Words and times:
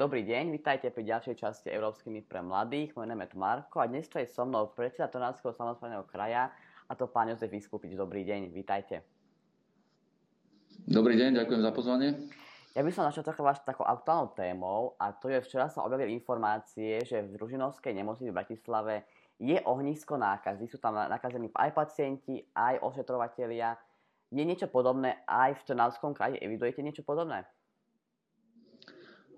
Dobrý 0.00 0.24
deň, 0.24 0.56
vítajte 0.56 0.88
pri 0.88 1.04
ďalšej 1.04 1.36
časti 1.44 1.68
Európskymi 1.68 2.24
pre 2.24 2.40
mladých. 2.40 2.96
Moje 2.96 3.12
meno 3.12 3.20
je 3.20 3.36
Marko 3.36 3.84
a 3.84 3.90
dnes 3.92 4.08
to 4.08 4.16
je 4.16 4.24
so 4.24 4.48
mnou 4.48 4.72
predseda 4.72 5.12
Trnavského 5.12 5.52
samozprávneho 5.52 6.08
kraja 6.08 6.48
a 6.88 6.96
to 6.96 7.04
pán 7.04 7.28
Jozef 7.28 7.52
Vyskupič. 7.52 8.00
Dobrý 8.00 8.24
deň, 8.24 8.48
vítajte. 8.48 9.04
Dobrý 10.88 11.20
deň, 11.20 11.44
ďakujem 11.44 11.60
za 11.60 11.72
pozvanie. 11.76 12.16
Ja 12.72 12.80
by 12.80 12.88
som 12.96 13.04
začal 13.12 13.28
trochu 13.28 13.44
vaš 13.44 13.60
takou 13.60 13.84
aktuálnou 13.84 14.32
témou 14.32 14.96
a 14.96 15.12
to 15.12 15.28
je 15.28 15.36
včera 15.44 15.68
sa 15.68 15.84
objavili 15.84 16.16
informácie, 16.16 17.04
že 17.04 17.20
v 17.20 17.36
Družinovskej 17.36 17.92
nemocnici 17.92 18.32
v 18.32 18.38
Bratislave 18.40 19.04
je 19.36 19.60
ohnisko 19.68 20.16
nákazy. 20.16 20.64
Sú 20.64 20.80
tam 20.80 20.96
nakazení 20.96 21.52
aj 21.52 21.76
pacienti, 21.76 22.40
aj 22.56 22.80
ošetrovatelia. 22.80 23.76
Je 24.32 24.48
niečo 24.48 24.64
podobné 24.72 25.20
aj 25.28 25.60
v 25.60 25.64
Trnavskom 25.68 26.16
kraji? 26.16 26.40
Evidujete 26.40 26.80
niečo 26.80 27.04
podobné? 27.04 27.44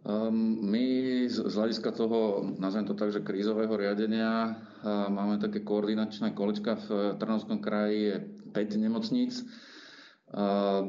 Um, 0.02 0.58
my 0.66 0.84
z, 1.30 1.46
hľadiska 1.46 1.94
toho, 1.94 2.42
nazvem 2.58 2.90
to 2.90 2.98
tak, 2.98 3.14
že 3.14 3.22
krízového 3.22 3.70
riadenia, 3.70 4.50
uh, 4.50 5.06
máme 5.06 5.38
také 5.38 5.62
koordinačné 5.62 6.34
kolečka 6.34 6.74
v 6.74 7.14
Trnovskom 7.22 7.62
kraji, 7.62 7.98
je 8.10 8.16
5 8.50 8.82
nemocníc. 8.82 9.46
Uh, 10.34 10.82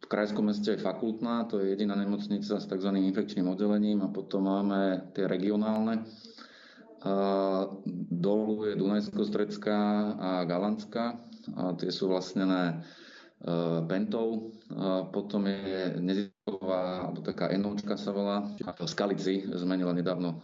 v 0.00 0.06
krajskom 0.08 0.48
meste 0.48 0.70
je 0.72 0.80
fakultná, 0.80 1.44
to 1.50 1.58
je 1.60 1.74
jediná 1.74 1.98
nemocnica 1.98 2.62
s 2.62 2.66
tzv. 2.70 2.90
infekčným 2.94 3.50
oddelením 3.50 4.06
a 4.06 4.08
potom 4.08 4.46
máme 4.46 5.10
tie 5.18 5.26
regionálne. 5.26 6.06
Dolu 8.14 8.70
je 8.70 8.78
Dunajsko-Stredská 8.78 9.80
a 10.14 10.30
Galantská. 10.46 11.18
A 11.58 11.74
tie 11.74 11.90
sú 11.90 12.06
vlastnené 12.10 12.86
Bentov. 13.86 14.56
Potom 15.12 15.44
je 15.46 16.00
nezisková, 16.00 17.04
alebo 17.06 17.20
taká 17.20 17.52
enočka 17.52 17.94
sa 18.00 18.10
volá. 18.10 18.48
V 18.58 18.88
Skalici 18.88 19.44
zmenila 19.44 19.92
nedávno 19.92 20.40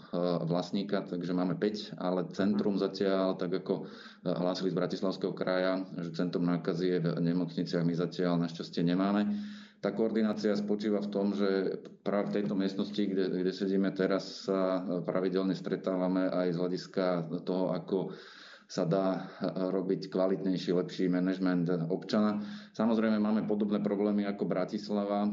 vlastníka, 0.46 1.00
takže 1.02 1.32
máme 1.32 1.56
5, 1.56 1.96
ale 1.96 2.28
centrum 2.36 2.76
zatiaľ, 2.76 3.40
tak 3.40 3.64
ako 3.64 3.88
hlásili 4.22 4.70
z 4.70 4.78
Bratislavského 4.78 5.32
kraja, 5.32 5.82
že 5.98 6.14
centrum 6.14 6.44
nákazy 6.46 6.86
je 6.86 6.98
v 7.00 7.08
nemocniciach, 7.32 7.82
my 7.82 7.94
zatiaľ 7.96 8.38
našťastie 8.44 8.84
nemáme. 8.84 9.24
Tá 9.82 9.90
koordinácia 9.90 10.54
spočíva 10.54 11.02
v 11.02 11.10
tom, 11.10 11.34
že 11.34 11.74
práve 12.06 12.30
v 12.30 12.34
tejto 12.38 12.54
miestnosti, 12.54 13.02
kde, 13.02 13.42
kde 13.42 13.50
sedíme 13.50 13.90
teraz, 13.90 14.46
sa 14.46 14.78
pravidelne 15.02 15.58
stretávame 15.58 16.30
aj 16.30 16.54
z 16.54 16.60
hľadiska 16.60 17.06
toho, 17.42 17.74
ako 17.74 18.14
sa 18.72 18.88
dá 18.88 19.06
eh, 19.20 19.52
robiť 19.52 20.08
kvalitnejší, 20.08 20.72
lepší 20.72 21.12
manažment 21.12 21.68
občana. 21.92 22.40
Samozrejme 22.72 23.20
máme 23.20 23.44
podobné 23.44 23.84
problémy 23.84 24.24
ako 24.24 24.48
Bratislava, 24.48 25.28
eh, 25.28 25.32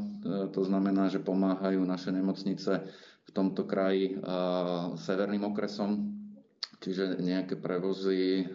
to 0.52 0.60
znamená, 0.60 1.08
že 1.08 1.24
pomáhajú 1.24 1.80
naše 1.80 2.12
nemocnice 2.12 2.84
v 3.24 3.30
tomto 3.32 3.64
kraji 3.64 4.12
eh, 4.12 4.16
severným 5.00 5.48
okresom, 5.48 6.20
čiže 6.84 7.16
nejaké 7.24 7.56
prevozy 7.56 8.48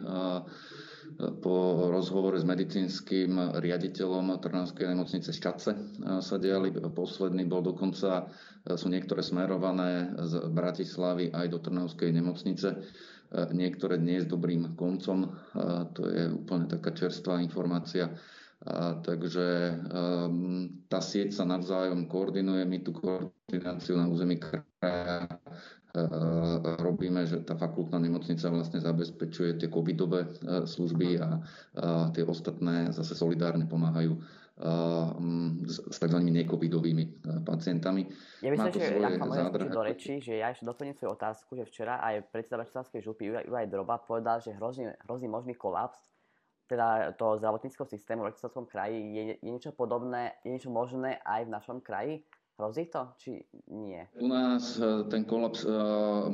po 1.16 1.58
rozhovore 1.94 2.34
s 2.34 2.44
medicínskym 2.44 3.62
riaditeľom 3.62 4.42
Trnavskej 4.42 4.90
nemocnice 4.90 5.30
Šťace 5.30 5.72
sa 6.02 6.36
diali. 6.42 6.74
Posledný 6.74 7.46
bol 7.46 7.62
dokonca, 7.62 8.26
sú 8.66 8.90
niektoré 8.90 9.22
smerované 9.22 10.18
z 10.18 10.50
Bratislavy 10.50 11.30
aj 11.30 11.46
do 11.54 11.62
Trnavskej 11.62 12.10
nemocnice 12.10 12.82
niektoré 13.52 14.00
dnes 14.00 14.26
dobrým 14.26 14.76
koncom. 14.80 15.32
To 15.94 16.02
je 16.08 16.32
úplne 16.32 16.72
taká 16.72 16.96
čerstvá 16.96 17.44
informácia. 17.44 18.12
Takže 19.06 19.48
ehm, 19.94 20.88
tá 20.90 20.98
sieť 20.98 21.38
sa 21.38 21.46
navzájom 21.46 22.10
koordinuje. 22.10 22.66
My 22.66 22.82
tú 22.82 22.98
koordináciu 22.98 23.94
na 24.00 24.10
území 24.10 24.42
kraja 24.42 25.30
robíme, 26.82 27.24
že 27.24 27.40
tá 27.44 27.56
fakultná 27.56 28.00
nemocnica 28.00 28.52
vlastne 28.52 28.84
zabezpečuje 28.84 29.56
tie 29.60 29.70
covidové 29.72 30.28
e, 30.28 30.30
služby 30.68 31.24
a 31.24 31.40
tie 32.12 32.24
ostatné 32.28 32.92
zase 32.92 33.16
solidárne 33.16 33.64
pomáhajú 33.68 34.20
s, 34.56 35.78
s 35.92 35.98
tzv. 36.00 36.20
necovidovými 36.24 37.28
pacientami. 37.44 38.08
Ja 38.40 38.56
by 38.56 38.56
som 38.56 38.68
ešte 38.72 39.04
zádrh... 39.04 39.68
do 39.68 39.82
reči, 39.84 40.24
že 40.24 40.40
ja 40.40 40.56
ešte 40.56 40.64
doplním 40.64 40.96
svoju 40.96 41.12
otázku, 41.12 41.60
že 41.60 41.68
včera 41.68 42.00
aj 42.00 42.32
predseda 42.32 42.64
Bratislavskej 42.64 43.04
župy 43.04 43.28
Juraj 43.28 43.68
Droba 43.68 44.00
povedal, 44.00 44.40
že 44.40 44.56
hrozí, 44.56 44.88
hrozí 45.04 45.28
možný 45.28 45.60
kolaps 45.60 46.16
teda 46.66 47.14
toho 47.14 47.38
zdravotníckého 47.38 47.86
systému 47.86 48.26
v 48.26 48.34
Bratislavskom 48.34 48.66
kraji. 48.66 48.98
Je, 48.98 49.24
je 49.38 49.50
niečo 49.54 49.70
podobné, 49.76 50.34
je 50.42 50.50
niečo 50.50 50.74
možné 50.74 51.22
aj 51.22 51.46
v 51.46 51.54
našom 51.54 51.78
kraji? 51.84 52.26
Hrozí 52.56 52.88
to, 52.88 53.04
či 53.20 53.44
nie? 53.68 54.00
U 54.24 54.32
nás 54.32 54.80
e, 54.80 55.04
ten 55.12 55.28
kolaps 55.28 55.68
uh, 55.68 56.32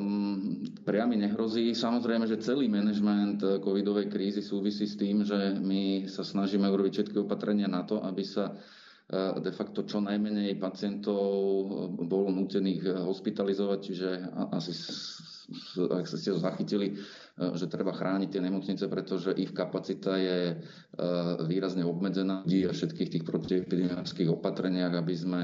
priamy 0.86 1.18
nehrozí. 1.18 1.74
Samozrejme, 1.74 2.30
že 2.30 2.38
celý 2.38 2.70
manažment 2.70 3.42
e, 3.42 3.58
covidovej 3.58 4.06
krízy 4.06 4.46
súvisí 4.46 4.86
s 4.86 5.02
tým, 5.02 5.26
že 5.26 5.58
my 5.58 6.06
sa 6.06 6.22
snažíme 6.22 6.70
urobiť 6.70 6.94
všetky 6.94 7.18
opatrenia 7.26 7.66
na 7.66 7.82
to, 7.90 7.98
aby 8.06 8.22
sa 8.22 8.54
de 9.12 9.52
facto 9.52 9.84
čo 9.84 10.00
najmenej 10.00 10.56
pacientov 10.56 11.20
bolo 12.00 12.32
nutených 12.32 13.04
hospitalizovať, 13.04 13.80
čiže 13.84 14.10
asi 14.56 14.72
ak 15.78 16.06
ste 16.08 16.32
to 16.32 16.40
zachytili, 16.40 16.96
že 17.38 17.68
treba 17.68 17.92
chrániť 17.92 18.30
tie 18.32 18.42
nemocnice, 18.44 18.86
pretože 18.88 19.36
ich 19.36 19.52
kapacita 19.52 20.16
je 20.18 20.60
výrazne 21.46 21.84
obmedzená. 21.84 22.44
A 22.48 22.72
všetkých 22.74 23.12
tých 23.20 23.26
protiepidemických 23.28 24.30
opatreniach, 24.32 24.94
aby 24.96 25.16
sme 25.16 25.40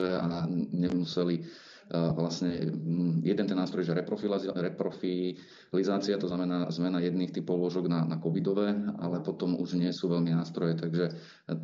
a 0.00 0.46
nemuseli 0.72 1.44
vlastne 1.90 2.70
jeden 3.26 3.46
ten 3.50 3.58
nástroj, 3.58 3.82
že 3.82 3.98
reprofilizácia, 3.98 6.22
to 6.22 6.30
znamená 6.30 6.70
zmena 6.70 7.02
jedných 7.02 7.34
typov 7.34 7.58
ložok 7.58 7.90
na, 7.90 8.06
na 8.06 8.22
covidové, 8.22 8.70
ale 9.02 9.18
potom 9.20 9.58
už 9.58 9.74
nie 9.74 9.90
sú 9.90 10.06
veľmi 10.06 10.30
nástroje. 10.30 10.78
Takže 10.78 11.10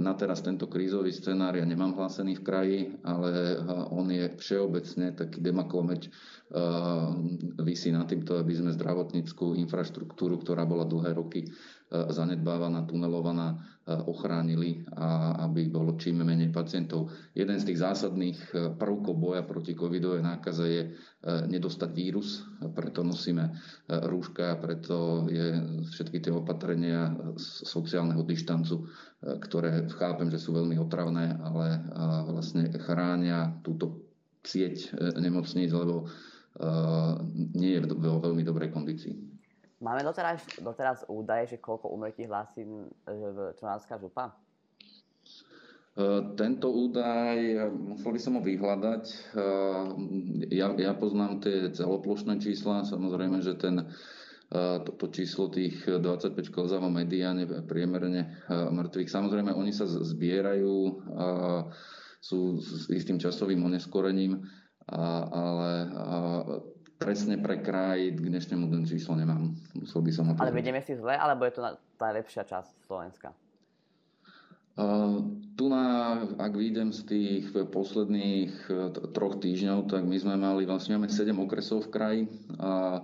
na 0.02 0.18
teraz 0.18 0.42
tento 0.42 0.66
krízový 0.66 1.14
scenár 1.14 1.54
ja 1.54 1.62
nemám 1.62 1.94
hlásený 1.94 2.42
v 2.42 2.46
kraji, 2.46 2.90
ale 3.06 3.54
on 3.94 4.10
je 4.10 4.34
všeobecne 4.34 5.14
taký 5.14 5.38
demaklomeč 5.38 6.10
vysí 7.62 7.94
na 7.94 8.04
týmto, 8.06 8.38
aby 8.38 8.54
sme 8.54 8.70
zdravotníckú 8.74 9.54
infraštruktúru, 9.54 10.38
ktorá 10.42 10.66
bola 10.66 10.86
dlhé 10.86 11.14
roky 11.14 11.46
zanedbávaná, 11.90 12.82
tunelovaná, 12.82 13.62
ochránili 13.86 14.82
a 14.98 15.38
aby 15.46 15.70
bolo 15.70 15.94
čím 15.94 16.26
menej 16.26 16.50
pacientov. 16.50 17.14
Jeden 17.38 17.54
z 17.54 17.70
tých 17.70 17.78
zásadných 17.78 18.38
prvkov 18.74 19.14
boja 19.14 19.46
proti 19.46 19.78
covidovej 19.78 20.26
nákaze 20.26 20.64
je 20.66 20.82
nedostať 21.22 21.94
vírus, 21.94 22.42
preto 22.74 23.06
nosíme 23.06 23.54
rúška, 23.86 24.58
preto 24.58 25.30
je 25.30 25.62
všetky 25.86 26.18
tie 26.18 26.34
opatrenia 26.34 27.14
sociálneho 27.62 28.26
dištancu, 28.26 28.90
ktoré 29.22 29.86
chápem, 29.94 30.34
že 30.34 30.42
sú 30.42 30.58
veľmi 30.58 30.82
otravné, 30.82 31.38
ale 31.38 31.86
vlastne 32.26 32.66
chránia 32.82 33.54
túto 33.62 34.02
sieť 34.42 34.98
nemocníc, 35.22 35.70
lebo 35.70 36.10
nie 37.54 37.78
je 37.78 37.86
vo 37.86 38.18
veľmi 38.18 38.42
dobrej 38.42 38.74
kondícii. 38.74 39.35
Máme 39.76 40.00
doteraz, 40.00 40.40
doteraz 40.56 41.04
údaje, 41.04 41.52
že 41.52 41.56
koľko 41.60 41.92
umretí 41.92 42.24
hlási 42.24 42.64
Trnavská 43.60 44.00
župa? 44.00 44.32
E, 44.32 44.34
tento 46.32 46.72
údaj, 46.72 47.36
musel 47.76 48.16
by 48.16 48.20
som 48.20 48.32
ho 48.36 48.42
vyhľadať. 48.44 49.04
E, 49.04 49.16
ja, 50.56 50.72
ja 50.72 50.92
poznám 50.96 51.44
tie 51.44 51.68
celoplošné 51.76 52.40
čísla, 52.40 52.88
samozrejme, 52.88 53.44
že 53.44 53.52
ten, 53.60 53.84
e, 54.48 54.80
to, 54.80 54.96
to 54.96 55.12
číslo 55.12 55.52
tých 55.52 55.84
25 55.84 56.40
klzavo 56.48 56.88
mediáne 56.88 57.44
priemerne 57.68 58.48
mŕtvych. 58.48 59.12
Samozrejme, 59.12 59.52
oni 59.52 59.76
sa 59.76 59.84
zbierajú, 59.84 61.04
sú 62.24 62.64
s 62.64 62.88
istým 62.88 63.20
časovým 63.20 63.60
oneskorením, 63.60 64.40
ale 64.88 65.72
presne 66.96 67.36
pre 67.36 67.60
kraj 67.60 68.16
k 68.16 68.18
dnešnému 68.18 68.68
dňu 68.68 68.82
číslo 68.88 69.16
nemám. 69.16 69.52
Musel 69.76 70.00
by 70.00 70.10
som 70.12 70.24
ho 70.28 70.32
Ale 70.40 70.52
vedieme 70.52 70.80
si 70.80 70.96
zle, 70.96 71.16
alebo 71.16 71.44
je 71.44 71.52
to 71.56 71.62
tá 72.00 72.08
lepšia 72.12 72.44
časť 72.48 72.88
Slovenska? 72.88 73.30
Uh, 74.76 75.24
tu 75.56 75.72
na, 75.72 76.20
ak 76.36 76.52
vyjdem 76.52 76.92
z 76.92 77.00
tých 77.08 77.44
posledných 77.72 78.52
uh, 78.68 78.92
troch 78.92 79.40
týždňov, 79.40 79.88
tak 79.88 80.04
my 80.04 80.16
sme 80.20 80.36
mali, 80.36 80.68
vlastne 80.68 81.00
máme 81.00 81.08
7 81.08 81.32
okresov 81.32 81.88
v 81.88 81.92
kraji 81.96 82.20
a 82.60 83.00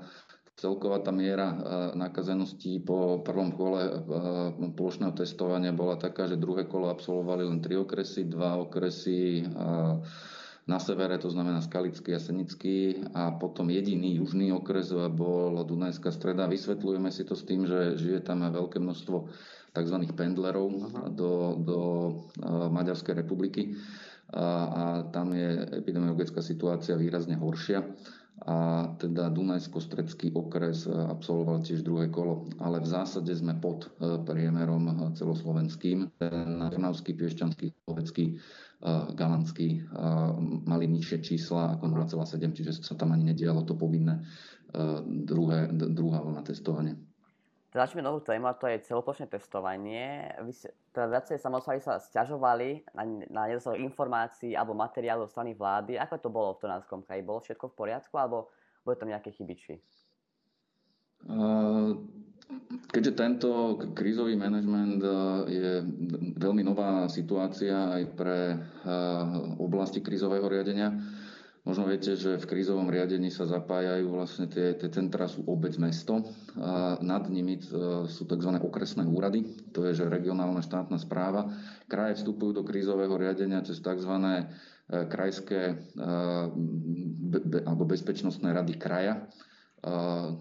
celková 0.60 1.00
tá 1.00 1.08
miera 1.08 1.48
uh, 1.48 1.56
nakazenosti 1.96 2.76
po 2.84 3.24
prvom 3.24 3.56
kole 3.56 3.88
uh, 3.88 4.52
plošného 4.76 5.16
testovania 5.16 5.72
bola 5.72 5.96
taká, 5.96 6.28
že 6.28 6.36
druhé 6.36 6.68
kolo 6.68 6.92
absolvovali 6.92 7.48
len 7.48 7.64
3 7.64 7.88
okresy, 7.88 8.28
dva 8.28 8.60
okresy 8.60 9.48
uh, 9.48 10.04
na 10.62 10.78
severe, 10.78 11.18
to 11.18 11.26
znamená 11.26 11.58
Skalický 11.58 12.14
a 12.14 12.22
Senický 12.22 13.02
a 13.18 13.34
potom 13.34 13.66
jediný 13.66 14.22
južný 14.22 14.54
okres 14.54 14.94
bol 15.10 15.58
Dunajská 15.66 16.14
streda. 16.14 16.46
Vysvetľujeme 16.46 17.10
si 17.10 17.26
to 17.26 17.34
s 17.34 17.42
tým, 17.42 17.66
že 17.66 17.98
žije 17.98 18.22
tam 18.22 18.46
veľké 18.46 18.78
množstvo 18.78 19.16
tzv. 19.74 19.96
pendlerov 20.14 20.70
do, 21.10 21.58
do 21.58 21.78
Maďarskej 22.46 23.14
republiky 23.26 23.74
a 24.32 25.04
tam 25.12 25.34
je 25.34 25.66
epidemiologická 25.82 26.40
situácia 26.40 26.96
výrazne 26.96 27.36
horšia 27.36 27.82
a 28.42 28.90
teda 28.98 29.30
Dunajsko-Stredský 29.30 30.34
okres 30.34 30.90
absolvoval 30.90 31.62
tiež 31.62 31.86
druhé 31.86 32.10
kolo, 32.10 32.50
ale 32.58 32.82
v 32.82 32.90
zásade 32.90 33.30
sme 33.30 33.54
pod 33.62 33.86
priemerom 34.26 35.14
celoslovenským. 35.14 36.10
Na 36.58 36.66
Trnavský, 36.66 37.14
Piešťanský, 37.14 37.86
Slovecký, 37.86 38.42
Galanský 39.14 39.86
mali 40.66 40.90
nižšie 40.90 41.18
čísla 41.22 41.78
ako 41.78 41.86
0,7, 41.86 42.50
čiže 42.50 42.82
sa 42.82 42.98
tam 42.98 43.14
ani 43.14 43.30
nedialo 43.30 43.62
to 43.62 43.78
povinné 43.78 44.26
druhé, 45.06 45.70
druhá 45.70 46.18
vlna 46.18 46.42
testovania. 46.42 46.98
Teda 47.72 47.88
novú 48.04 48.20
tému 48.20 48.52
a 48.52 48.58
to 48.60 48.68
je 48.68 48.84
celoplošné 48.84 49.32
testovanie. 49.32 50.28
Vy, 50.44 50.52
teda 50.92 51.08
viacej 51.08 51.40
samozprávy 51.40 51.80
sa 51.80 51.96
stiažovali 51.96 52.84
na, 52.92 53.02
na 53.32 53.42
nedostatok 53.48 53.80
informácií 53.80 54.52
alebo 54.52 54.76
materiálov 54.76 55.32
zo 55.32 55.40
strany 55.40 55.56
vlády. 55.56 55.96
Ako 55.96 56.20
to 56.20 56.28
bolo 56.28 56.52
v 56.52 56.68
Trnavskom 56.68 57.00
kraji? 57.00 57.24
Bolo 57.24 57.40
všetko 57.40 57.72
v 57.72 57.78
poriadku 57.80 58.14
alebo 58.20 58.52
boli 58.84 59.00
tam 59.00 59.08
nejaké 59.08 59.32
chybičky? 59.32 59.80
Keďže 62.92 63.12
tento 63.16 63.80
krízový 63.96 64.36
manažment 64.36 65.00
je 65.48 65.80
veľmi 66.36 66.60
nová 66.60 67.08
situácia 67.08 67.88
aj 67.88 68.02
pre 68.12 68.52
oblasti 69.56 70.04
krízového 70.04 70.44
riadenia, 70.44 70.92
Možno 71.62 71.86
viete, 71.86 72.18
že 72.18 72.42
v 72.42 72.48
krízovom 72.50 72.90
riadení 72.90 73.30
sa 73.30 73.46
zapájajú 73.46 74.10
vlastne 74.10 74.50
tie, 74.50 74.74
tie 74.74 74.90
centra 74.90 75.30
sú 75.30 75.46
obec, 75.46 75.78
mesto 75.78 76.26
a 76.58 76.98
nad 76.98 77.30
nimi 77.30 77.54
e, 77.54 77.62
sú 78.10 78.26
tzv. 78.26 78.50
okresné 78.58 79.06
úrady, 79.06 79.46
to 79.70 79.86
je 79.86 79.94
že 79.94 80.10
regionálna 80.10 80.58
štátna 80.58 80.98
správa. 80.98 81.54
Kraje 81.86 82.18
vstupujú 82.18 82.58
do 82.58 82.66
krízového 82.66 83.14
riadenia 83.14 83.62
cez 83.62 83.78
tzv. 83.78 84.10
E, 84.10 84.42
krajské 85.06 85.60
e, 85.70 85.74
be, 87.30 87.38
be, 87.46 87.58
alebo 87.62 87.86
bezpečnostné 87.86 88.50
rady 88.50 88.74
kraja, 88.82 89.22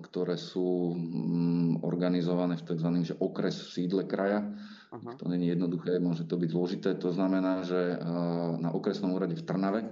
ktoré 0.05 0.37
sú 0.37 0.93
mm, 0.93 1.81
organizované 1.81 2.61
v 2.61 2.65
tzv. 2.65 2.89
Okres 3.17 3.57
v 3.61 3.69
sídle 3.73 4.03
kraja. 4.05 4.45
Aha. 4.91 5.15
To 5.23 5.31
je 5.31 5.39
jednoduché, 5.39 6.03
môže 6.03 6.27
to 6.27 6.35
byť 6.35 6.49
zložité. 6.51 6.89
To 6.99 7.15
znamená, 7.15 7.63
že 7.63 7.95
na 8.59 8.75
okresnom 8.75 9.15
úrade 9.15 9.39
v 9.39 9.47
Trnave 9.47 9.87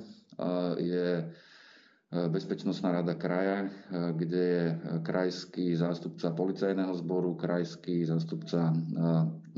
je 0.80 1.08
e, 1.20 1.26
Bezpečnostná 2.30 2.92
rada 2.92 3.16
kraja, 3.16 3.64
e, 3.64 3.70
kde 4.16 4.44
je 4.44 4.66
krajský 5.04 5.76
zástupca 5.76 6.32
policajného 6.32 6.94
zboru, 6.96 7.36
krajský 7.36 8.06
zástupca 8.08 8.72
e, 8.72 8.76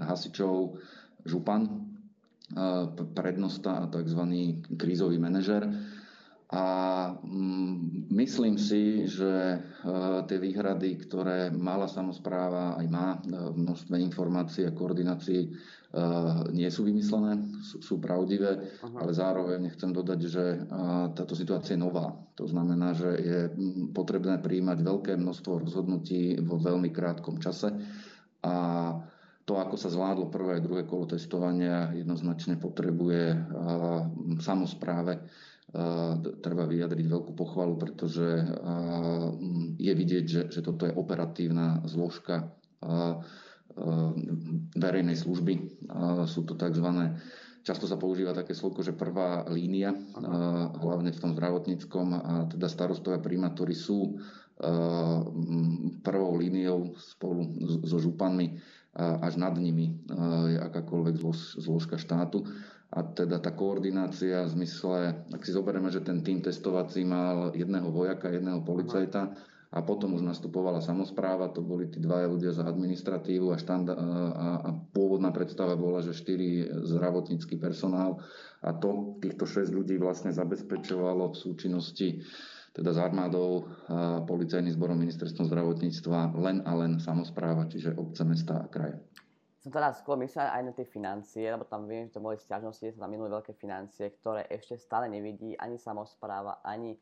hasičov, 0.01 0.77
župan, 1.25 1.89
prednosta 3.15 3.79
a 3.79 3.87
tzv. 3.87 4.21
krízový 4.75 5.15
manažer. 5.15 5.63
A 6.51 6.65
mm, 7.15 8.11
myslím 8.11 8.59
si, 8.59 9.07
že 9.07 9.63
tie 10.27 10.37
výhrady, 10.37 10.99
ktoré 11.07 11.47
mala 11.47 11.87
samozpráva, 11.87 12.75
aj 12.75 12.87
má 12.91 13.23
v 13.23 13.55
množstve 13.55 13.95
informácií 13.95 14.67
a 14.67 14.75
koordinácií 14.75 15.47
Eh, 15.91 16.39
nie 16.55 16.71
sú 16.71 16.87
vymyslené, 16.87 17.35
sú, 17.67 17.83
sú 17.83 17.95
pravdivé, 17.99 18.79
Aha. 18.79 18.95
ale 19.03 19.11
zároveň 19.11 19.75
chcem 19.75 19.91
dodať, 19.91 20.19
že 20.23 20.63
táto 21.11 21.35
situácia 21.35 21.75
je 21.75 21.83
nová. 21.83 22.15
To 22.39 22.47
znamená, 22.47 22.95
že 22.95 23.11
je 23.19 23.39
potrebné 23.91 24.39
príjmať 24.39 24.87
veľké 24.87 25.19
množstvo 25.19 25.67
rozhodnutí 25.67 26.39
vo 26.47 26.55
veľmi 26.63 26.95
krátkom 26.95 27.43
čase 27.43 27.75
a 28.39 28.55
to, 29.43 29.59
ako 29.59 29.75
sa 29.75 29.91
zvládlo 29.91 30.31
prvé 30.31 30.57
a 30.57 30.63
druhé 30.63 30.87
kolo 30.87 31.11
testovania, 31.11 31.91
jednoznačne 31.91 32.55
potrebuje 32.55 33.35
samozpráve 34.39 35.19
treba 36.43 36.67
vyjadriť 36.67 37.05
veľkú 37.07 37.31
pochvalu, 37.31 37.79
pretože 37.79 38.43
je 39.79 39.93
vidieť, 39.95 40.25
že, 40.27 40.41
že 40.51 40.59
toto 40.59 40.83
je 40.83 40.93
operatívna 40.95 41.79
zložka 41.87 42.51
verejnej 44.75 45.15
služby. 45.15 45.53
Sú 46.27 46.43
to 46.43 46.59
tzv. 46.59 46.87
Často 47.61 47.85
sa 47.85 47.95
používa 47.95 48.33
také 48.33 48.51
slovko, 48.57 48.83
že 48.83 48.91
prvá 48.91 49.47
línia, 49.47 49.95
hlavne 50.81 51.13
v 51.13 51.21
tom 51.21 51.31
zdravotníckom, 51.37 52.07
a 52.11 52.33
teda 52.51 52.67
starostovia 52.67 53.23
primátori 53.23 53.77
sú 53.77 54.19
prvou 56.03 56.31
líniou 56.35 56.97
spolu 56.99 57.47
so 57.87 58.01
županmi, 58.01 58.59
až 58.97 59.39
nad 59.39 59.55
nimi 59.55 60.03
je 60.51 60.57
akákoľvek 60.59 61.15
zložka 61.63 61.95
štátu. 61.95 62.43
A 62.91 63.07
teda 63.07 63.39
tá 63.39 63.55
koordinácia 63.55 64.43
v 64.43 64.53
zmysle, 64.59 65.23
ak 65.31 65.41
si 65.47 65.55
zoberieme, 65.55 65.87
že 65.87 66.03
ten 66.03 66.19
tým 66.19 66.43
testovací 66.43 67.07
mal 67.07 67.55
jedného 67.55 67.87
vojaka, 67.87 68.27
jedného 68.27 68.59
policajta, 68.67 69.31
a 69.71 69.79
potom 69.87 70.19
už 70.19 70.27
nastupovala 70.27 70.83
samozpráva, 70.83 71.55
to 71.55 71.63
boli 71.63 71.87
tí 71.87 72.03
dvaja 72.03 72.27
ľudia 72.27 72.51
za 72.51 72.67
administratívu 72.67 73.55
a, 73.55 73.57
štanda- 73.57 73.95
a, 73.95 74.07
a 74.67 74.69
pôvodná 74.91 75.31
predstava 75.31 75.79
bola, 75.79 76.03
že 76.03 76.11
štyri 76.11 76.67
zdravotnícky 76.67 77.55
personál 77.55 78.19
a 78.59 78.75
to 78.75 79.15
týchto 79.23 79.47
šesť 79.47 79.71
ľudí 79.71 79.95
vlastne 79.95 80.35
zabezpečovalo 80.35 81.31
v 81.31 81.39
súčinnosti 81.39 82.19
teda 82.71 82.95
s 82.95 82.99
armádou, 83.03 83.67
policajným 84.27 84.71
zborom, 84.71 84.95
ministerstvom 84.99 85.47
zdravotníctva 85.51 86.39
len 86.39 86.63
a 86.63 86.71
len 86.75 87.03
samozpráva, 87.03 87.67
čiže 87.67 87.99
obce, 87.99 88.23
mesta 88.23 88.63
a 88.63 88.67
kraje. 88.71 88.95
Som 89.61 89.69
teda 89.69 89.93
skôr 89.93 90.17
myslel 90.17 90.49
aj 90.49 90.61
na 90.65 90.71
tie 90.73 90.89
financie, 90.89 91.45
lebo 91.45 91.69
tam 91.69 91.85
viem, 91.85 92.09
že 92.09 92.17
to 92.17 92.25
boli 92.25 92.33
stiažnosti, 92.33 92.81
že 92.81 92.97
sa 92.97 93.05
tam 93.05 93.13
minuli 93.13 93.29
veľké 93.29 93.53
financie, 93.53 94.09
ktoré 94.17 94.49
ešte 94.49 94.73
stále 94.81 95.05
nevidí 95.05 95.53
ani 95.53 95.77
samozpráva, 95.77 96.65
ani 96.65 96.97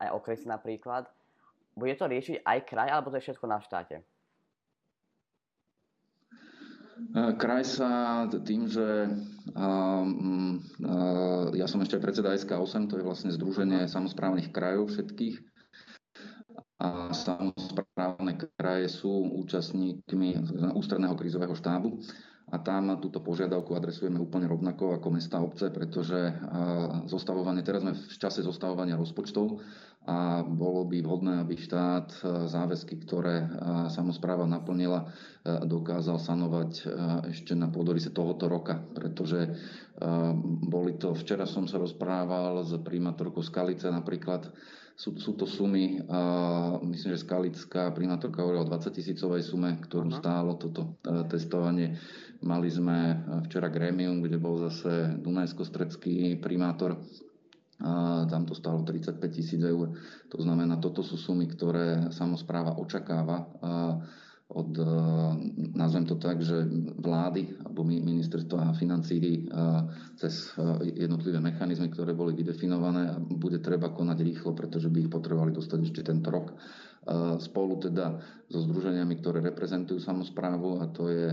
aj 0.00 0.08
okresy 0.16 0.48
napríklad 0.48 1.06
bude 1.76 1.94
to 1.94 2.10
riešiť 2.10 2.42
aj 2.42 2.58
kraj, 2.66 2.88
alebo 2.90 3.08
to 3.08 3.18
je 3.18 3.26
všetko 3.30 3.46
na 3.46 3.58
štáte? 3.62 3.96
E, 4.00 4.04
kraj 7.40 7.64
sa 7.64 8.26
tým, 8.28 8.68
že 8.68 9.08
um, 9.56 10.60
uh, 10.84 11.48
ja 11.56 11.64
som 11.64 11.80
ešte 11.80 11.96
predseda 12.02 12.36
SK8, 12.36 12.90
to 12.90 13.00
je 13.00 13.06
vlastne 13.06 13.32
Združenie 13.32 13.88
samozprávnych 13.88 14.52
krajov 14.52 14.92
všetkých, 14.92 15.40
a 16.80 17.12
samozprávne 17.12 18.40
kraje 18.56 18.88
sú 18.88 19.12
účastníkmi 19.44 20.40
ústredného 20.72 21.12
krízového 21.12 21.52
štábu 21.52 22.00
a 22.50 22.58
tam 22.58 22.90
túto 22.98 23.22
požiadavku 23.22 23.78
adresujeme 23.78 24.18
úplne 24.18 24.50
rovnako 24.50 24.98
ako 24.98 25.08
mesta 25.14 25.38
a 25.38 25.44
obce, 25.46 25.70
pretože 25.70 26.34
zostavovanie, 27.06 27.62
teraz 27.62 27.86
sme 27.86 27.94
v 27.94 28.16
čase 28.18 28.42
zostavovania 28.42 28.98
rozpočtov 28.98 29.62
a 30.08 30.42
bolo 30.42 30.82
by 30.88 30.98
vhodné, 30.98 31.44
aby 31.44 31.54
štát 31.54 32.10
záväzky, 32.50 32.98
ktoré 33.06 33.46
samozpráva 33.92 34.50
naplnila, 34.50 35.06
dokázal 35.46 36.18
sanovať 36.18 36.72
ešte 37.30 37.54
na 37.54 37.70
pôdorise 37.70 38.10
tohoto 38.10 38.50
roka, 38.50 38.82
pretože 38.98 39.54
boli 40.66 40.98
to, 40.98 41.14
včera 41.14 41.46
som 41.46 41.70
sa 41.70 41.78
rozprával 41.78 42.66
s 42.66 42.74
primátorkou 42.82 43.46
Skalice 43.46 43.92
napríklad, 43.92 44.50
sú, 45.00 45.16
sú 45.16 45.32
to 45.32 45.48
sumy, 45.48 45.96
myslím, 46.84 47.16
že 47.16 47.24
Skalická 47.24 47.88
primátorka 47.96 48.44
hovorila 48.44 48.68
o 48.68 48.70
20 48.76 48.92
tisícovej 48.92 49.40
sume, 49.40 49.80
ktorú 49.80 50.12
stálo 50.12 50.60
toto 50.60 51.00
testovanie. 51.32 51.96
Mali 52.44 52.68
sme 52.68 53.16
včera 53.48 53.72
grémium, 53.72 54.20
kde 54.20 54.36
bol 54.36 54.60
zase 54.60 55.16
Dunajsko-stredský 55.24 56.36
primátor 56.36 57.00
a 57.80 58.28
tam 58.28 58.44
to 58.44 58.52
stalo 58.52 58.84
35 58.84 59.16
tisíc 59.32 59.64
eur. 59.64 59.96
To 60.28 60.36
znamená, 60.36 60.76
toto 60.76 61.00
sú 61.00 61.16
sumy, 61.16 61.48
ktoré 61.48 62.12
samozpráva 62.12 62.76
očakáva 62.76 63.48
od, 64.50 64.70
e, 64.78 64.84
nazvem 65.78 66.04
to 66.06 66.18
tak, 66.18 66.42
že 66.42 66.66
vlády 66.98 67.62
alebo 67.62 67.86
ministerstva 67.86 68.74
financí 68.74 69.16
e, 69.22 69.38
cez 70.18 70.50
e, 70.58 70.90
jednotlivé 71.06 71.38
mechanizmy, 71.38 71.86
ktoré 71.86 72.18
boli 72.18 72.34
vydefinované 72.34 73.14
a 73.14 73.16
bude 73.22 73.62
treba 73.62 73.94
konať 73.94 74.18
rýchlo, 74.18 74.50
pretože 74.58 74.90
by 74.90 75.06
ich 75.06 75.12
potrebovali 75.12 75.54
dostať 75.54 75.78
ešte 75.86 76.02
tento 76.02 76.28
rok. 76.34 76.54
Spolu 77.40 77.80
teda 77.80 78.20
so 78.52 78.60
združeniami, 78.60 79.24
ktoré 79.24 79.40
reprezentujú 79.40 80.04
samozprávu 80.04 80.84
a 80.84 80.92
to 80.92 81.08
je 81.08 81.32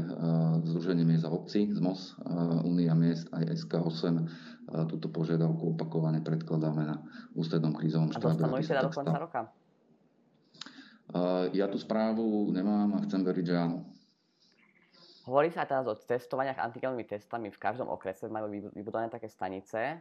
Združenie 0.64 1.04
miest 1.04 1.28
a 1.28 1.30
obcí 1.36 1.68
z 1.76 1.84
MOS, 1.84 2.16
Unia 2.64 2.96
miest 2.96 3.28
aj 3.36 3.68
SK8 3.68 4.16
túto 4.88 5.12
požiadavku 5.12 5.76
opakovane 5.76 6.24
predkladáme 6.24 6.88
na 6.88 7.04
ústrednom 7.36 7.76
krízovom 7.76 8.16
štábe. 8.16 8.48
A 8.48 8.48
dostanú 8.48 8.64
teda 8.64 8.88
do 8.88 8.96
konca 8.96 9.20
roka? 9.20 9.42
Ja 11.56 11.72
tú 11.72 11.80
správu 11.80 12.52
nemám 12.52 13.00
a 13.00 13.04
chcem 13.08 13.24
veriť, 13.24 13.46
že 13.48 13.56
áno. 13.56 13.88
Hovorí 15.28 15.52
sa 15.52 15.68
teraz 15.68 15.84
o 15.84 15.96
testovaniach 15.96 16.56
antigenovými 16.56 17.04
testami. 17.04 17.52
V 17.52 17.60
každom 17.60 17.92
okrese 17.92 18.32
majú 18.32 18.48
vybudované 18.72 19.12
také 19.12 19.28
stanice. 19.28 19.80
E, 19.84 19.98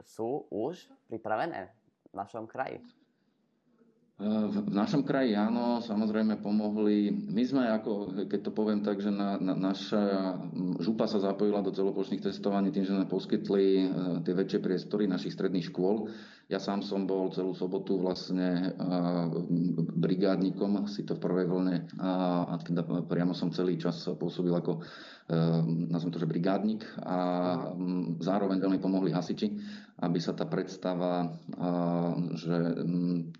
sú 0.00 0.48
už 0.48 0.88
pripravené 1.12 1.68
v 2.08 2.14
našom 2.16 2.48
kraji? 2.48 2.80
V 4.14 4.70
našom 4.70 5.02
kraji 5.02 5.34
áno, 5.34 5.82
samozrejme 5.82 6.38
pomohli. 6.38 7.10
My 7.10 7.42
sme, 7.42 7.66
ako, 7.66 8.14
keď 8.30 8.40
to 8.46 8.52
poviem 8.54 8.80
tak, 8.80 9.02
že 9.02 9.10
na, 9.10 9.36
na, 9.42 9.58
naša 9.58 10.38
župa 10.78 11.10
sa 11.10 11.18
zapojila 11.18 11.60
do 11.66 11.74
celoplošných 11.74 12.22
testovaní 12.22 12.70
tým, 12.70 12.86
že 12.86 12.94
sme 12.94 13.10
poskytli 13.10 13.66
e, 13.82 13.86
tie 14.24 14.32
väčšie 14.32 14.62
priestory 14.62 15.04
našich 15.04 15.36
stredných 15.36 15.68
škôl. 15.68 16.08
Ja 16.52 16.60
sám 16.60 16.84
som 16.84 17.08
bol 17.08 17.32
celú 17.32 17.56
sobotu 17.56 17.96
vlastne 17.96 18.76
brigádnikom, 19.96 20.84
si 20.92 21.00
to 21.08 21.16
v 21.16 21.24
prvej 21.24 21.46
vlne 21.48 21.88
a, 21.96 22.52
teda 22.60 22.84
priamo 23.08 23.32
som 23.32 23.48
celý 23.48 23.80
čas 23.80 24.04
pôsobil 24.20 24.52
ako 24.52 24.84
nazvem 25.88 26.12
to, 26.12 26.20
že 26.20 26.28
brigádnik 26.28 26.84
a 27.00 27.16
zároveň 28.20 28.60
veľmi 28.60 28.76
pomohli 28.76 29.08
hasiči, 29.08 29.56
aby 30.04 30.20
sa 30.20 30.36
tá 30.36 30.44
predstava, 30.44 31.32
že 32.36 32.76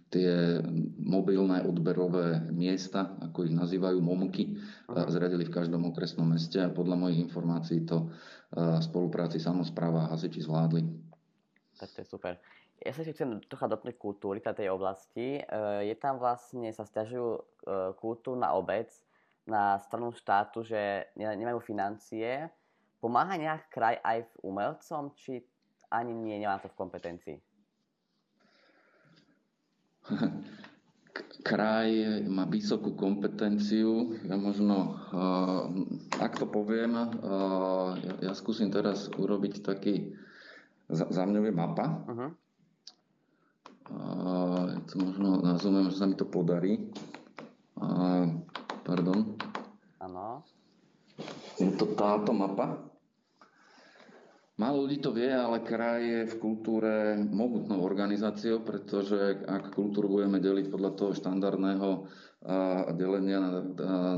tie 0.08 0.64
mobilné 0.96 1.60
odberové 1.60 2.40
miesta, 2.56 3.20
ako 3.20 3.44
ich 3.44 3.52
nazývajú, 3.52 4.00
momky, 4.00 4.56
zradili 4.88 5.44
v 5.44 5.52
každom 5.52 5.84
okresnom 5.92 6.24
meste 6.24 6.56
a 6.56 6.72
podľa 6.72 6.96
mojich 6.96 7.20
informácií 7.20 7.84
to 7.84 8.08
v 8.48 8.80
spolupráci 8.80 9.36
samozpráva 9.36 10.08
a 10.08 10.16
hasiči 10.16 10.40
zvládli. 10.40 10.88
Tak 11.76 11.92
to 11.92 12.00
je 12.00 12.08
super. 12.08 12.40
Ja 12.82 12.90
sa 12.90 13.06
chcem 13.06 13.38
trocha 13.46 13.70
dotknúť 13.70 13.94
kultúry 13.94 14.42
tej 14.50 14.74
oblasti. 14.74 15.38
E, 15.38 15.42
je 15.86 15.94
tam 15.94 16.18
vlastne, 16.18 16.74
sa 16.74 16.82
stiažujú 16.82 17.28
e, 17.30 17.40
kultúrna 17.94 18.50
obec 18.58 18.90
na 19.46 19.78
stranu 19.78 20.10
štátu, 20.10 20.66
že 20.66 21.06
nemajú 21.14 21.62
financie. 21.62 22.50
Pomáha 22.98 23.38
nejak 23.38 23.70
kraj 23.70 23.96
aj 24.00 24.26
umelcom, 24.42 25.12
či 25.14 25.44
ani 25.92 26.16
nie, 26.16 26.40
nemá 26.40 26.58
to 26.58 26.72
v 26.72 26.78
kompetencii? 26.80 27.36
Kraj 31.44 31.88
má 32.26 32.48
vysokú 32.48 32.96
kompetenciu. 32.96 34.16
Ja 34.24 34.40
možno, 34.40 34.96
ak 36.16 36.40
to 36.40 36.48
poviem, 36.48 36.96
ja, 38.00 38.14
ja 38.18 38.32
skúsim 38.32 38.72
teraz 38.72 39.12
urobiť 39.12 39.60
taký, 39.60 40.16
za, 40.88 41.04
za 41.12 41.28
je 41.28 41.52
mapa. 41.52 42.00
Uh-huh 42.08 42.32
to 44.94 45.02
možno 45.02 45.42
nazvem, 45.42 45.90
že 45.90 45.98
sa 45.98 46.06
mi 46.06 46.14
to 46.14 46.22
podarí. 46.22 46.78
A, 47.82 48.30
pardon. 48.86 49.34
Áno. 49.98 50.46
Je 51.58 51.66
to 51.74 51.98
táto 51.98 52.30
mapa. 52.30 52.78
Málo 54.54 54.86
ľudí 54.86 55.02
to 55.02 55.10
vie, 55.10 55.26
ale 55.34 55.66
kraj 55.66 55.98
je 55.98 56.20
v 56.30 56.38
kultúre 56.38 57.18
mohutnou 57.18 57.82
organizáciou, 57.82 58.62
pretože 58.62 59.42
ak 59.42 59.74
kultúru 59.74 60.06
budeme 60.22 60.38
deliť 60.38 60.70
podľa 60.70 60.90
toho 60.94 61.10
štandardného 61.10 62.06
a 62.44 62.92
delenia 62.92 63.40
na, 63.40 63.50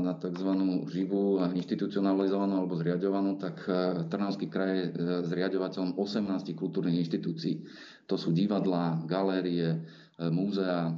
na 0.03 0.13
tzv. 0.19 0.51
živú 0.91 1.39
a 1.39 1.47
inštitucionalizovanú 1.55 2.59
alebo 2.59 2.75
zriadovanú, 2.75 3.39
tak 3.39 3.63
Trnavský 4.11 4.51
kraj 4.51 4.71
je 4.75 4.85
zriadovateľom 5.31 5.95
18 5.95 6.51
kultúrnych 6.51 7.07
inštitúcií. 7.07 7.63
To 8.11 8.19
sú 8.19 8.35
divadlá, 8.35 8.99
galérie, 9.07 9.79
múzea, 10.19 10.91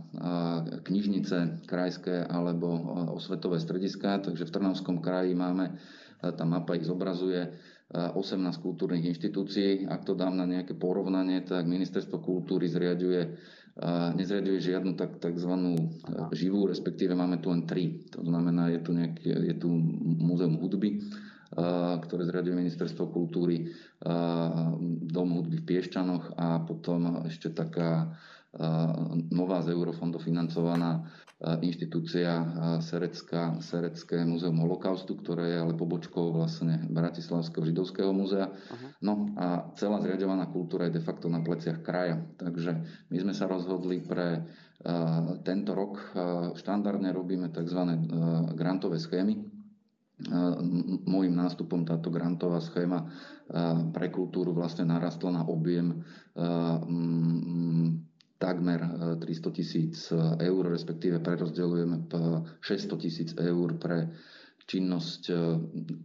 knižnice 0.82 1.70
krajské 1.70 2.26
alebo 2.26 2.66
osvetové 3.14 3.62
strediská. 3.62 4.18
Takže 4.26 4.50
v 4.50 4.54
Trnavskom 4.58 4.98
kraji 4.98 5.38
máme, 5.38 5.78
tá 6.26 6.50
mapa 6.50 6.82
ich 6.82 6.90
zobrazuje, 6.90 7.54
18 7.90 8.62
kultúrnych 8.62 9.06
inštitúcií. 9.18 9.90
Ak 9.90 10.06
to 10.06 10.14
dám 10.14 10.38
na 10.38 10.46
nejaké 10.46 10.78
porovnanie, 10.78 11.42
tak 11.42 11.66
Ministerstvo 11.66 12.22
kultúry 12.22 12.70
zriaduje 12.70 13.34
nezriaduje 14.16 14.60
žiadnu 14.60 15.00
tak, 15.00 15.24
tzv. 15.24 15.54
živú, 16.36 16.68
respektíve 16.68 17.16
máme 17.16 17.40
tu 17.40 17.48
len 17.48 17.64
tri. 17.64 18.04
To 18.12 18.24
znamená, 18.24 18.68
je 18.76 18.80
tu, 18.84 18.92
nejaký, 18.92 19.28
je 19.32 19.56
tu 19.56 19.72
múzeum 20.20 20.60
hudby, 20.60 21.00
ktoré 22.04 22.22
zriaduje 22.28 22.60
Ministerstvo 22.60 23.10
kultúry, 23.10 23.72
Dom 25.10 25.30
hudby 25.34 25.64
v 25.64 25.68
Piešťanoch 25.68 26.38
a 26.38 26.62
potom 26.68 27.26
ešte 27.26 27.56
taká 27.56 28.14
nová 29.30 29.62
z 29.62 29.78
eurofondov 29.78 30.26
financovaná 30.26 31.06
inštitúcia 31.62 32.44
Serecká, 32.82 33.62
Serecké 33.62 34.26
múzeum 34.26 34.58
holokaustu, 34.60 35.16
ktoré 35.16 35.54
je 35.54 35.58
ale 35.62 35.78
pobočkou 35.78 36.34
vlastne 36.34 36.84
Bratislavského 36.90 37.64
židovského 37.64 38.12
múzea. 38.12 38.50
Uh-huh. 38.50 38.90
No 39.00 39.14
a 39.38 39.70
celá 39.78 40.02
zriadovaná 40.02 40.50
kultúra 40.50 40.90
je 40.90 40.98
de 40.98 41.06
facto 41.06 41.30
na 41.30 41.46
pleciach 41.46 41.86
kraja. 41.86 42.20
Takže 42.42 42.72
my 43.14 43.18
sme 43.22 43.34
sa 43.38 43.46
rozhodli 43.46 44.02
pre 44.02 44.44
tento 45.46 45.72
rok. 45.76 46.00
Štandardne 46.58 47.12
robíme 47.14 47.54
tzv. 47.54 47.82
Grantové 48.56 48.98
schémy. 49.00 49.40
Mojím 51.08 51.36
nástupom 51.40 51.88
táto 51.88 52.12
grantová 52.12 52.60
schéma 52.60 53.08
pre 53.96 54.12
kultúru 54.12 54.52
vlastne 54.52 54.84
narastla 54.84 55.40
na 55.40 55.44
objem 55.48 56.04
takmer 58.40 58.80
300 59.20 59.28
e, 59.28 59.52
tisíc 59.52 59.96
e, 60.10 60.16
eur, 60.48 60.64
respektíve 60.72 61.20
prerozdeľujeme 61.20 62.08
600 62.64 63.04
tisíc 63.04 63.30
eur 63.36 63.76
pre 63.76 64.08
činnosť 64.66 65.22
e, 65.30 65.36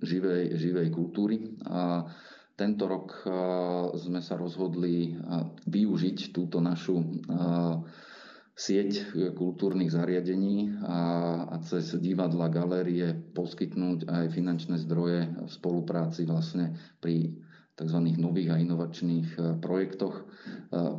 živej, 0.02 0.44
živej 0.58 0.88
kultúry. 0.90 1.54
A 1.70 2.04
tento 2.54 2.86
rok 2.86 3.26
sme 3.98 4.22
sa 4.22 4.38
rozhodli 4.38 5.18
využiť 5.66 6.30
túto 6.30 6.62
našu 6.62 7.02
sieť 8.54 9.10
kultúrnych 9.34 9.90
zariadení 9.90 10.78
a, 10.86 10.98
a 11.50 11.56
cez 11.66 11.98
divadla, 11.98 12.46
galérie 12.46 13.10
poskytnúť 13.34 14.06
aj 14.06 14.26
finančné 14.30 14.78
zdroje 14.86 15.34
v 15.34 15.50
spolupráci 15.50 16.30
vlastne 16.30 16.78
pri 17.02 17.34
tzv. 17.74 17.98
nových 18.18 18.54
a 18.54 18.60
inovačných 18.62 19.28
e, 19.34 19.40
projektoch, 19.58 20.14
e, 20.18 20.24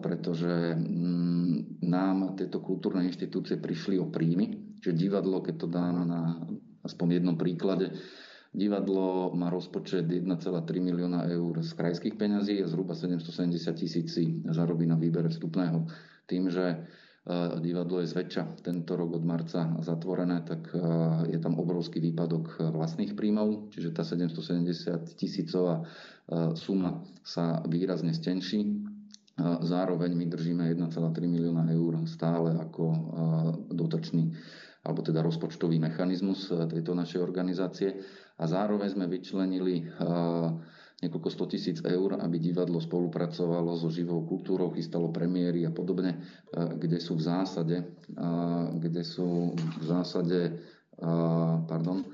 pretože 0.03 0.75
mm, 0.75 1.81
nám 1.87 2.35
tieto 2.35 2.59
kultúrne 2.59 3.07
inštitúcie 3.07 3.57
prišli 3.57 3.95
o 3.99 4.11
príjmy, 4.11 4.79
že 4.83 4.91
divadlo, 4.91 5.39
keď 5.39 5.55
to 5.55 5.67
dám 5.71 6.03
na 6.03 6.43
aspoň 6.83 7.23
jednom 7.23 7.39
príklade, 7.39 7.95
divadlo 8.55 9.31
má 9.35 9.49
rozpočet 9.49 10.07
1,3 10.07 10.27
milióna 10.79 11.27
eur 11.31 11.63
z 11.63 11.71
krajských 11.75 12.15
peňazí 12.15 12.61
a 12.61 12.69
zhruba 12.69 12.95
770 12.95 13.75
tisíc 13.75 14.15
zarobí 14.47 14.85
na 14.87 14.95
výbere 14.95 15.27
vstupného. 15.27 15.87
Tým, 16.29 16.47
že 16.47 16.85
divadlo 17.57 18.05
je 18.05 18.11
zväčša 18.13 18.61
tento 18.61 18.93
rok 18.93 19.17
od 19.17 19.25
marca 19.25 19.73
zatvorené, 19.81 20.45
tak 20.45 20.69
je 21.25 21.39
tam 21.41 21.57
obrovský 21.57 21.97
výpadok 21.97 22.69
vlastných 22.69 23.17
príjmov, 23.17 23.73
čiže 23.73 23.97
tá 23.97 24.05
770 24.05 25.17
tisícová 25.17 25.81
suma 26.53 27.01
sa 27.25 27.65
výrazne 27.65 28.13
stenší. 28.13 28.85
Zároveň 29.41 30.13
my 30.13 30.25
držíme 30.29 30.63
1,3 30.69 30.95
milióna 31.25 31.65
eur 31.73 32.05
stále 32.05 32.55
ako 32.61 32.83
dotačný 33.73 34.31
alebo 34.85 35.01
teda 35.01 35.25
rozpočtový 35.25 35.81
mechanizmus 35.81 36.53
tejto 36.53 36.93
našej 36.93 37.17
organizácie 37.17 38.05
a 38.37 38.45
zároveň 38.45 38.93
sme 38.93 39.09
vyčlenili 39.09 39.89
niekoľko 41.03 41.27
100 41.27 41.51
tisíc 41.51 41.77
eur, 41.83 42.15
aby 42.15 42.39
divadlo 42.39 42.79
spolupracovalo 42.79 43.75
so 43.75 43.91
živou 43.91 44.23
kultúrou, 44.23 44.71
chystalo 44.71 45.11
premiéry 45.11 45.67
a 45.67 45.71
podobne, 45.75 46.23
kde 46.53 46.97
sú 47.03 47.19
v 47.19 47.25
zásade, 47.27 47.77
kde 48.79 49.03
sú 49.03 49.51
v 49.55 49.83
zásade 49.83 50.55
pardon, 51.67 52.07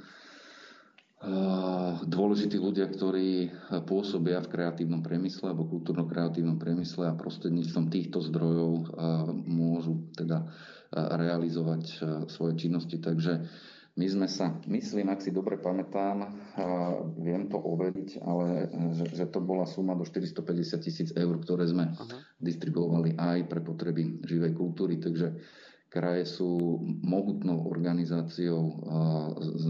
dôležití 2.01 2.57
ľudia, 2.57 2.89
ktorí 2.89 3.53
pôsobia 3.85 4.41
v 4.41 4.49
kreatívnom 4.49 5.05
priemysle 5.05 5.53
alebo 5.53 5.69
kultúrno-kreatívnom 5.69 6.57
priemysle 6.57 7.05
a 7.05 7.13
prostredníctvom 7.13 7.93
týchto 7.93 8.25
zdrojov 8.25 8.97
môžu 9.45 10.09
teda 10.17 10.49
realizovať 10.91 12.01
svoje 12.25 12.57
činnosti. 12.57 12.97
Takže 12.97 13.45
my 13.91 14.07
sme 14.07 14.27
sa, 14.31 14.55
myslím, 14.71 15.11
ak 15.11 15.19
si 15.19 15.35
dobre 15.35 15.59
pamätám, 15.59 16.31
viem 17.19 17.51
to 17.51 17.59
overiť, 17.59 18.23
ale 18.23 18.71
že, 18.95 19.05
že 19.11 19.25
to 19.27 19.43
bola 19.43 19.67
suma 19.67 19.99
do 19.99 20.07
450 20.07 20.79
tisíc 20.79 21.09
eur, 21.11 21.35
ktoré 21.43 21.67
sme 21.67 21.91
Aha. 21.91 22.17
distribuovali 22.39 23.19
aj 23.19 23.51
pre 23.51 23.59
potreby 23.59 24.23
živej 24.23 24.55
kultúry. 24.55 24.95
Takže 24.95 25.35
kraje 25.91 26.23
sú 26.23 26.79
mohutnou 27.03 27.67
organizáciou 27.67 28.63
z, 29.43 29.65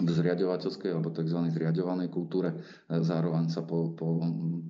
v 0.00 0.08
zriadovateľskej 0.08 0.96
alebo 0.96 1.12
tzv. 1.12 1.38
zriadovanej 1.52 2.08
kultúre. 2.08 2.56
Zároveň 2.88 3.52
sa 3.52 3.60
po, 3.68 3.92
po, 3.92 4.16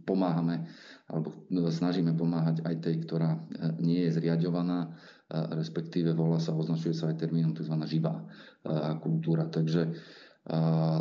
pomáhame 0.03 0.67
alebo 1.07 1.31
snažíme 1.71 2.19
pomáhať 2.19 2.67
aj 2.67 2.75
tej, 2.83 3.07
ktorá 3.07 3.39
nie 3.79 4.11
je 4.11 4.19
zriadovaná 4.19 4.91
respektíve 5.31 6.11
volá 6.13 6.43
sa, 6.43 6.51
označuje 6.53 6.91
sa 6.91 7.09
aj 7.11 7.23
termínom 7.23 7.55
tzv. 7.55 7.75
živá 7.87 8.27
kultúra. 8.99 9.47
Takže 9.47 9.95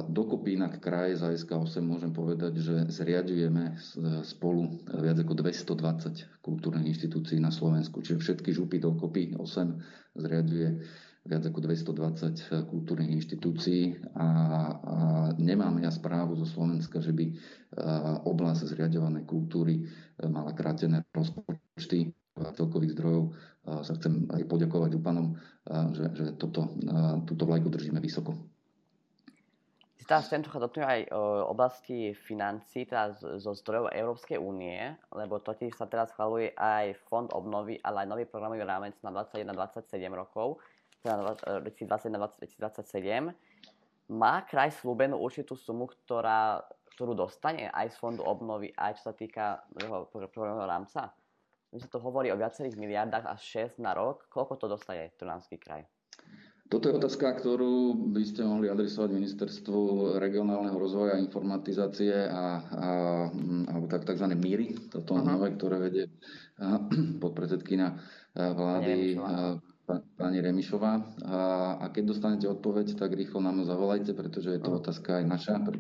Dokopy 0.10 0.60
inak 0.60 0.84
kraje 0.84 1.16
za 1.16 1.32
SK8 1.32 1.80
môžem 1.80 2.12
povedať, 2.12 2.60
že 2.60 2.76
zriadujeme 2.92 3.80
spolu 4.22 4.84
viac 5.00 5.16
ako 5.16 5.34
220 5.34 6.44
kultúrnych 6.44 6.92
inštitúcií 6.92 7.40
na 7.40 7.50
Slovensku. 7.50 8.04
Čiže 8.04 8.20
všetky 8.20 8.52
župy 8.52 8.84
dokopy 8.84 9.40
8 9.40 10.20
zriaduje 10.20 10.84
viac 11.24 11.44
ako 11.50 11.60
220 11.66 12.68
kultúrnych 12.68 13.16
inštitúcií 13.16 13.98
a, 14.12 14.28
a 14.28 14.28
nemám 15.40 15.82
ja 15.82 15.90
správu 15.90 16.36
zo 16.36 16.46
Slovenska, 16.46 17.00
že 17.00 17.16
by 17.16 17.26
oblasť 18.28 18.76
zriadovanej 18.76 19.24
kultúry 19.24 19.88
mala 20.20 20.52
krátené 20.52 21.08
rozpočty 21.16 22.12
celkových 22.36 22.94
zdrojov. 22.98 23.24
Sa 23.86 23.94
chcem 24.00 24.26
aj 24.34 24.50
poďakovať 24.50 24.92
úpanom, 24.98 25.38
že, 25.94 26.06
že 26.16 26.26
toto, 26.40 26.74
túto 27.28 27.44
vlajku 27.46 27.70
držíme 27.70 28.02
vysoko 28.02 28.34
teraz 30.10 30.26
chcem 30.26 30.42
trocha 30.42 30.66
dotknúť 30.66 30.86
aj 30.90 31.02
o 31.14 31.54
oblasti 31.54 32.18
financí, 32.18 32.90
teda 32.90 33.14
zo 33.38 33.54
zdrojov 33.54 33.94
Európskej 33.94 34.42
únie, 34.42 34.98
lebo 35.14 35.38
totiž 35.38 35.78
sa 35.78 35.86
teraz 35.86 36.10
schvaluje 36.10 36.50
aj 36.58 36.98
fond 37.06 37.30
obnovy, 37.30 37.78
ale 37.86 38.02
aj 38.02 38.10
nový 38.10 38.26
programový 38.26 38.66
rámec 38.66 38.98
na 39.06 39.14
21-27 39.14 40.02
rokov, 40.10 40.58
teda 41.06 41.14
na 41.22 41.38
2021-2027. 41.62 43.30
Má 44.10 44.42
kraj 44.50 44.74
slúbenú 44.82 45.22
určitú 45.22 45.54
sumu, 45.54 45.86
ktorá, 45.86 46.66
ktorú 46.98 47.14
dostane 47.14 47.70
aj 47.70 47.94
z 47.94 47.96
fondu 48.02 48.26
obnovy, 48.26 48.74
aj 48.74 48.98
čo 48.98 49.14
sa 49.14 49.14
týka 49.14 49.62
programového 50.10 50.66
rámca? 50.66 51.14
My 51.70 51.78
sa 51.78 51.90
to 51.90 52.02
hovorí 52.02 52.34
o 52.34 52.40
viacerých 52.40 52.74
miliardách 52.78 53.30
až 53.30 53.70
6 53.78 53.84
na 53.84 53.94
rok. 53.94 54.26
Koľko 54.30 54.58
to 54.58 54.66
dostane 54.66 55.14
Trnavský 55.14 55.62
kraj? 55.62 55.86
Toto 56.70 56.86
je 56.86 57.02
otázka, 57.02 57.34
ktorú 57.34 57.98
by 58.14 58.22
ste 58.22 58.46
mohli 58.46 58.70
adresovať 58.70 59.10
Ministerstvu 59.10 59.78
regionálneho 60.22 60.78
rozvoja 60.78 61.18
a 61.18 61.22
informatizácie 61.22 62.30
a, 62.30 62.30
a, 62.30 62.46
alebo 63.74 63.90
tak, 63.90 64.06
tzv. 64.06 64.30
míry, 64.38 64.78
toto 64.94 65.18
uh-huh. 65.18 65.26
nové, 65.26 65.58
ktoré 65.58 65.82
vedie 65.82 66.06
podpredsedkynia 67.26 67.98
vlády 68.38 69.18
pani 70.18 70.44
Remišová. 70.44 70.94
A, 71.26 71.40
a 71.82 71.86
keď 71.90 72.04
dostanete 72.14 72.46
odpoveď, 72.46 72.94
tak 73.00 73.16
rýchlo 73.18 73.42
nám 73.42 73.66
zavolajte, 73.66 74.14
pretože 74.14 74.56
je 74.56 74.62
to 74.62 74.78
otázka 74.78 75.22
aj 75.22 75.26
naša. 75.26 75.56
E, 75.58 75.78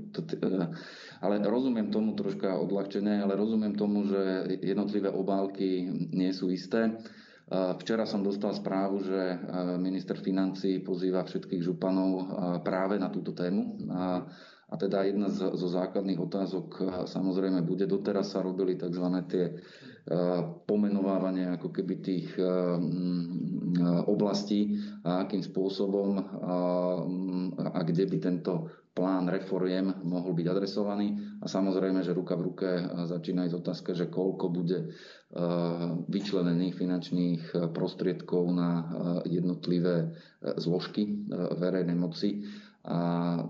ale 1.22 1.36
rozumiem 1.44 1.94
tomu 1.94 2.18
troška 2.18 2.58
odľahčenie, 2.58 3.22
ale 3.22 3.38
rozumiem 3.38 3.76
tomu, 3.78 4.08
že 4.10 4.56
jednotlivé 4.64 5.14
obálky 5.14 5.86
nie 6.16 6.32
sú 6.34 6.50
isté. 6.50 6.98
Včera 7.50 8.06
som 8.06 8.22
dostal 8.22 8.54
správu, 8.54 9.02
že 9.02 9.18
e, 9.18 9.38
minister 9.82 10.14
financí 10.22 10.86
pozýva 10.86 11.26
všetkých 11.26 11.66
županov 11.66 12.12
e, 12.14 12.24
práve 12.62 13.02
na 13.02 13.10
túto 13.10 13.34
tému. 13.34 13.90
A, 13.90 14.22
a 14.70 14.76
teda 14.78 15.02
jedna 15.10 15.34
z, 15.34 15.58
zo 15.58 15.66
základných 15.66 16.22
otázok 16.22 16.68
samozrejme 17.10 17.66
bude, 17.66 17.90
doteraz 17.90 18.38
sa 18.38 18.46
robili 18.46 18.78
tzv. 18.78 19.02
tie 19.26 19.58
pomenovávanie 20.66 21.50
ako 21.54 21.70
keby 21.70 21.94
tých 22.02 22.28
oblastí 24.10 24.80
a 25.06 25.26
akým 25.26 25.44
spôsobom 25.46 26.18
a, 27.60 27.80
kde 27.86 28.06
by 28.10 28.18
tento 28.18 28.54
plán 28.98 29.32
reforiem 29.32 29.94
mohol 30.04 30.36
byť 30.36 30.48
adresovaný. 30.50 31.40
A 31.40 31.48
samozrejme, 31.48 32.04
že 32.04 32.12
ruka 32.12 32.36
v 32.36 32.52
ruke 32.52 32.70
začína 33.08 33.48
aj 33.48 33.64
otázka, 33.64 33.96
že 33.96 34.12
koľko 34.12 34.52
bude 34.52 34.92
vyčlenených 36.10 36.76
finančných 36.76 37.72
prostriedkov 37.72 38.50
na 38.52 38.72
jednotlivé 39.24 40.12
zložky 40.58 41.22
verejnej 41.32 41.96
moci 41.96 42.44
a 42.88 43.00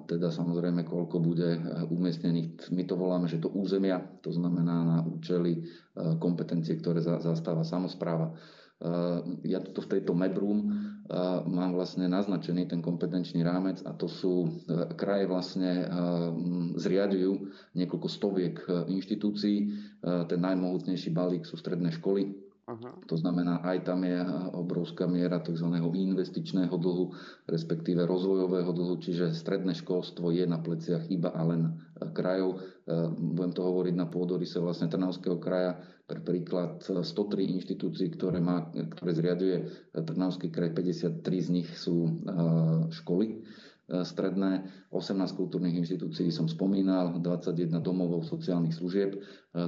teda 0.10 0.34
samozrejme, 0.34 0.90
koľko 0.90 1.22
bude 1.22 1.62
umiestnených, 1.94 2.74
my 2.74 2.84
to 2.90 2.98
voláme, 2.98 3.30
že 3.30 3.38
to 3.38 3.54
územia, 3.54 4.02
to 4.26 4.34
znamená 4.34 4.76
na 4.82 4.98
účely 5.06 5.70
kompetencie, 6.18 6.82
ktoré 6.82 6.98
zastáva 7.06 7.62
samozpráva. 7.62 8.34
Ja 9.44 9.60
toto 9.60 9.86
v 9.86 9.92
tejto 10.00 10.16
Medroom 10.16 10.72
mám 11.50 11.76
vlastne 11.76 12.08
naznačený 12.08 12.70
ten 12.70 12.80
kompetenčný 12.80 13.44
rámec 13.44 13.82
a 13.84 13.92
to 13.98 14.06
sú, 14.06 14.46
e, 14.46 14.50
kraje 14.94 15.26
vlastne 15.26 15.90
zriadujú 16.78 17.50
niekoľko 17.74 18.08
stoviek 18.08 18.56
e, 18.62 18.94
inštitúcií. 18.94 19.58
E, 19.58 19.68
ten 20.30 20.40
najmohutnejší 20.40 21.10
balík 21.10 21.50
sú 21.50 21.58
stredné 21.58 21.90
školy, 21.98 22.30
Aha. 22.70 23.02
To 23.10 23.18
znamená, 23.18 23.66
aj 23.66 23.82
tam 23.82 24.06
je 24.06 24.22
obrovská 24.54 25.10
miera 25.10 25.42
tzv. 25.42 25.66
investičného 25.82 26.70
dlhu, 26.70 27.18
respektíve 27.50 28.06
rozvojového 28.06 28.70
dlhu, 28.70 29.02
čiže 29.02 29.34
stredné 29.34 29.74
školstvo 29.74 30.30
je 30.30 30.46
na 30.46 30.62
pleciach 30.62 31.10
iba 31.10 31.34
a 31.34 31.42
len 31.50 31.82
krajov. 32.14 32.62
Budem 33.18 33.58
to 33.58 33.66
hovoriť 33.66 33.96
na 33.98 34.06
pôdorise 34.06 34.62
vlastne 34.62 34.86
Trnavského 34.86 35.42
kraja. 35.42 35.82
Pre 36.06 36.22
príklad 36.22 36.82
103 36.86 37.58
inštitúcií, 37.58 38.14
ktoré, 38.14 38.38
má, 38.38 38.70
ktoré 38.70 39.18
zriaduje 39.18 39.56
Trnavský 39.94 40.54
kraj, 40.54 40.70
53 40.70 41.26
z 41.26 41.50
nich 41.50 41.70
sú 41.74 42.22
školy 42.94 43.42
stredné, 43.90 44.70
18 44.94 45.34
kultúrnych 45.34 45.74
inštitúcií 45.82 46.30
som 46.30 46.46
spomínal, 46.46 47.18
21 47.18 47.82
domovov 47.82 48.26
sociálnych 48.26 48.78
služieb, 48.78 49.18
e, 49.18 49.20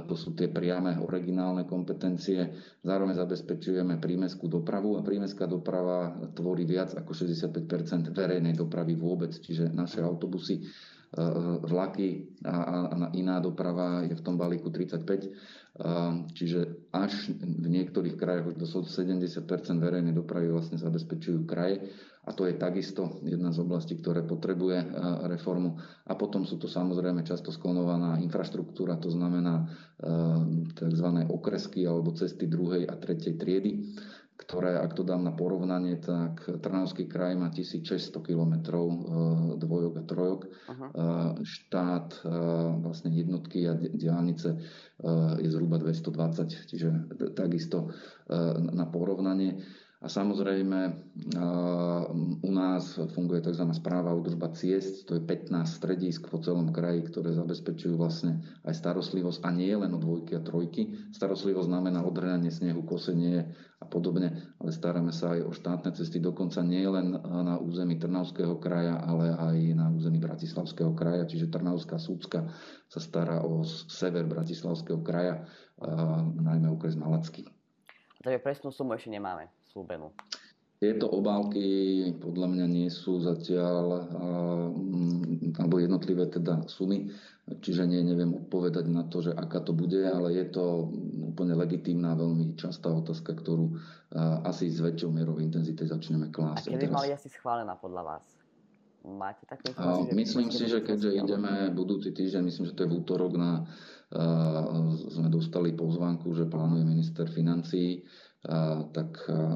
to 0.06 0.14
sú 0.14 0.34
tie 0.38 0.46
priame 0.46 0.94
originálne 1.02 1.66
kompetencie. 1.66 2.54
Zároveň 2.86 3.18
zabezpečujeme 3.18 3.98
prímeskú 3.98 4.46
dopravu 4.46 4.94
a 4.98 5.02
prímeská 5.02 5.50
doprava 5.50 6.14
tvorí 6.38 6.62
viac 6.62 6.94
ako 6.94 7.10
65% 7.10 8.14
verejnej 8.14 8.54
dopravy 8.54 8.94
vôbec, 8.94 9.34
čiže 9.34 9.74
naše 9.74 9.98
autobusy, 10.02 10.62
e, 10.62 10.62
vlaky 11.66 12.38
a 12.46 13.10
iná 13.18 13.42
doprava 13.42 14.06
je 14.06 14.14
v 14.14 14.22
tom 14.22 14.38
balíku 14.38 14.70
35. 14.70 15.34
Čiže 16.36 16.92
až 16.92 17.32
v 17.32 17.64
niektorých 17.64 18.20
krajoch 18.20 18.52
do 18.60 18.68
70% 18.68 19.48
verejnej 19.80 20.12
dopravy 20.12 20.52
vlastne 20.52 20.76
zabezpečujú 20.76 21.48
kraje 21.48 21.88
a 22.22 22.30
to 22.30 22.46
je 22.46 22.54
takisto 22.54 23.18
jedna 23.26 23.50
z 23.50 23.66
oblastí, 23.66 23.98
ktoré 23.98 24.22
potrebuje 24.22 24.78
e, 24.78 24.86
reformu. 25.26 25.82
A 26.06 26.14
potom 26.14 26.46
sú 26.46 26.54
to 26.54 26.70
samozrejme 26.70 27.26
často 27.26 27.50
sklonovaná 27.50 28.22
infraštruktúra, 28.22 28.94
to 29.02 29.10
znamená 29.10 29.66
e, 29.98 30.08
tzv. 30.70 31.08
okresky 31.26 31.82
alebo 31.82 32.14
cesty 32.14 32.46
druhej 32.46 32.86
a 32.86 32.94
tretej 32.94 33.34
triedy 33.34 33.72
ktoré, 34.32 34.74
ak 34.74 34.98
to 34.98 35.06
dám 35.06 35.22
na 35.22 35.30
porovnanie, 35.30 36.02
tak 36.02 36.42
Trnavský 36.42 37.06
kraj 37.06 37.38
má 37.38 37.54
1600 37.54 38.10
km 38.26 38.58
e, 38.58 38.90
dvojok 39.54 39.94
a 39.94 40.02
trojok. 40.02 40.40
Aha. 40.66 40.86
Štát, 41.46 42.26
vlastne 42.82 43.14
jednotky 43.14 43.70
a 43.70 43.78
diálnice 43.78 44.58
je 45.38 45.48
zhruba 45.52 45.78
220, 45.78 46.70
čiže 46.74 46.88
takisto 47.38 47.94
na 48.58 48.82
porovnanie. 48.90 49.62
A 50.02 50.10
samozrejme 50.10 50.98
u 52.42 52.50
nás 52.50 52.98
funguje 53.14 53.38
tzv. 53.38 53.70
správa 53.70 54.10
údržba 54.10 54.50
ciest, 54.50 55.06
to 55.06 55.14
je 55.14 55.22
15 55.22 55.62
stredisk 55.62 56.26
po 56.26 56.42
celom 56.42 56.74
kraji, 56.74 57.06
ktoré 57.06 57.30
zabezpečujú 57.30 57.94
vlastne 57.94 58.42
aj 58.66 58.82
starostlivosť 58.82 59.46
a 59.46 59.54
nie 59.54 59.70
len 59.70 59.94
o 59.94 60.02
dvojky 60.02 60.34
a 60.34 60.42
trojky. 60.42 60.90
Starostlivosť 61.14 61.70
znamená 61.70 62.02
odhrňanie 62.02 62.50
snehu, 62.50 62.82
kosenie 62.82 63.46
a 63.78 63.86
podobne, 63.86 64.42
ale 64.58 64.74
staráme 64.74 65.14
sa 65.14 65.38
aj 65.38 65.46
o 65.46 65.54
štátne 65.54 65.94
cesty, 65.94 66.18
dokonca 66.18 66.66
nie 66.66 66.82
len 66.82 67.14
na 67.22 67.62
území 67.62 67.94
Trnavského 67.94 68.58
kraja, 68.58 68.98
ale 69.06 69.30
aj 69.38 69.56
na 69.78 69.86
území 69.86 70.18
Bratislavského 70.18 70.98
kraja, 70.98 71.30
čiže 71.30 71.46
Trnavská 71.46 72.02
súcka 72.02 72.50
sa 72.90 72.98
stará 72.98 73.46
o 73.46 73.62
sever 73.86 74.26
Bratislavského 74.26 74.98
kraja, 74.98 75.46
najmä 76.42 76.66
okres 76.74 76.98
Malacký. 76.98 77.46
Takže 78.18 78.42
presnú 78.42 78.74
sumu 78.74 78.98
ešte 78.98 79.14
nemáme 79.14 79.61
slúbenú? 79.72 80.12
Tieto 80.82 81.06
obálky 81.06 82.10
podľa 82.18 82.58
mňa 82.58 82.66
nie 82.66 82.90
sú 82.90 83.22
zatiaľ, 83.22 84.02
alebo 85.54 85.78
jednotlivé 85.78 86.26
teda 86.26 86.66
sumy, 86.66 87.06
čiže 87.62 87.86
nie, 87.86 88.02
neviem 88.02 88.34
odpovedať 88.34 88.90
na 88.90 89.06
to, 89.06 89.22
že 89.22 89.30
aká 89.30 89.62
to 89.62 89.70
bude, 89.70 90.02
ale 90.02 90.34
je 90.34 90.42
to 90.50 90.90
úplne 91.22 91.54
legitímna, 91.54 92.18
veľmi 92.18 92.58
častá 92.58 92.90
otázka, 92.90 93.30
ktorú 93.30 93.78
asi 94.42 94.74
s 94.74 94.82
väčšou 94.82 95.14
mierou 95.14 95.38
intenzity 95.38 95.86
začneme 95.86 96.34
klásť. 96.34 96.66
A 96.66 96.74
kedy 96.74 96.90
mali 96.90 97.14
asi 97.14 97.30
schválená 97.30 97.78
podľa 97.78 98.02
vás? 98.02 98.24
Máte 99.06 99.46
také 99.46 99.70
informácie? 99.70 100.14
Myslím 100.18 100.50
si, 100.50 100.66
že 100.66 100.82
keďže 100.82 101.14
ideme 101.14 101.70
budúci 101.70 102.10
týždeň, 102.10 102.42
myslím, 102.42 102.64
že 102.70 102.74
to 102.74 102.82
je 102.86 102.90
v 102.90 102.98
útorok 103.02 103.38
na, 103.38 103.66
uh, 104.18 104.98
sme 105.14 105.30
dostali 105.30 105.74
pozvánku, 105.78 106.30
že 106.34 106.50
plánuje 106.50 106.82
minister 106.86 107.30
financí 107.30 108.02
tak 108.92 109.10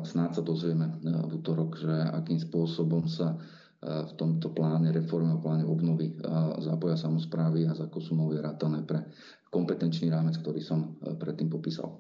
snáď 0.07 0.39
sa 0.39 0.43
dozvieme 0.47 0.99
v 1.03 1.33
útorok, 1.43 1.75
že 1.75 1.91
akým 1.91 2.39
spôsobom 2.39 3.11
sa 3.11 3.35
v 3.83 4.13
tomto 4.15 4.55
pláne, 4.55 4.95
reformného 4.95 5.43
pláne 5.43 5.65
obnovy 5.67 6.15
zapoja 6.63 6.95
samozprávy 6.97 7.67
a 7.67 7.75
za 7.75 7.91
sumou 7.99 8.31
je 8.33 8.41
rátané 8.41 8.87
pre 8.87 9.03
kompetenčný 9.51 10.11
rámec, 10.11 10.39
ktorý 10.39 10.63
som 10.63 10.99
predtým 11.03 11.51
popísal. 11.51 11.99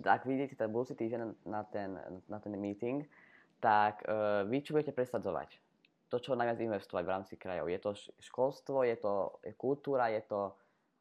Teda 0.00 0.16
ak 0.16 0.24
vidíte 0.24 0.56
ten 0.56 0.72
budúci 0.72 0.96
týždeň 0.96 1.46
na 1.48 1.62
ten, 1.68 1.94
na 2.26 2.38
ten 2.40 2.52
meeting, 2.56 3.04
tak 3.60 4.00
vy 4.48 4.64
čo 4.64 4.72
budete 4.72 4.96
presadzovať? 4.96 5.60
to, 6.06 6.22
čo 6.22 6.38
najviac 6.38 6.58
investovať 6.62 7.02
v 7.02 7.12
rámci 7.12 7.34
krajov? 7.34 7.66
Je 7.66 7.80
to 7.82 7.90
školstvo, 8.22 8.86
je 8.86 8.96
to 8.98 9.42
kultúra, 9.58 10.06
je 10.14 10.22
to 10.22 10.54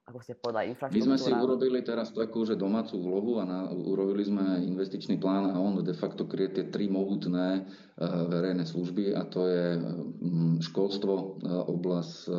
ako 0.05 0.21
ste 0.21 0.37
povedali, 0.37 0.69
infraštruktúra. 0.69 1.01
My 1.01 1.17
sme 1.17 1.17
si 1.17 1.31
urobili 1.33 1.79
teraz 1.81 2.13
takú, 2.13 2.45
že 2.45 2.53
domácu 2.53 3.01
vlohu 3.01 3.41
a 3.41 3.43
na, 3.49 3.59
urobili 3.73 4.21
sme 4.21 4.61
investičný 4.61 5.17
plán 5.17 5.49
a 5.49 5.57
on 5.57 5.81
de 5.81 5.97
facto 5.97 6.29
kryje 6.29 6.61
tie 6.61 6.65
tri 6.69 6.85
mohutné 6.85 7.65
uh, 7.65 8.29
verejné 8.29 8.69
služby 8.69 9.17
a 9.17 9.25
to 9.25 9.49
je 9.49 9.65
um, 9.81 10.61
školstvo, 10.61 11.13
uh, 11.17 11.65
oblasť 11.65 12.13
uh, 12.29 12.37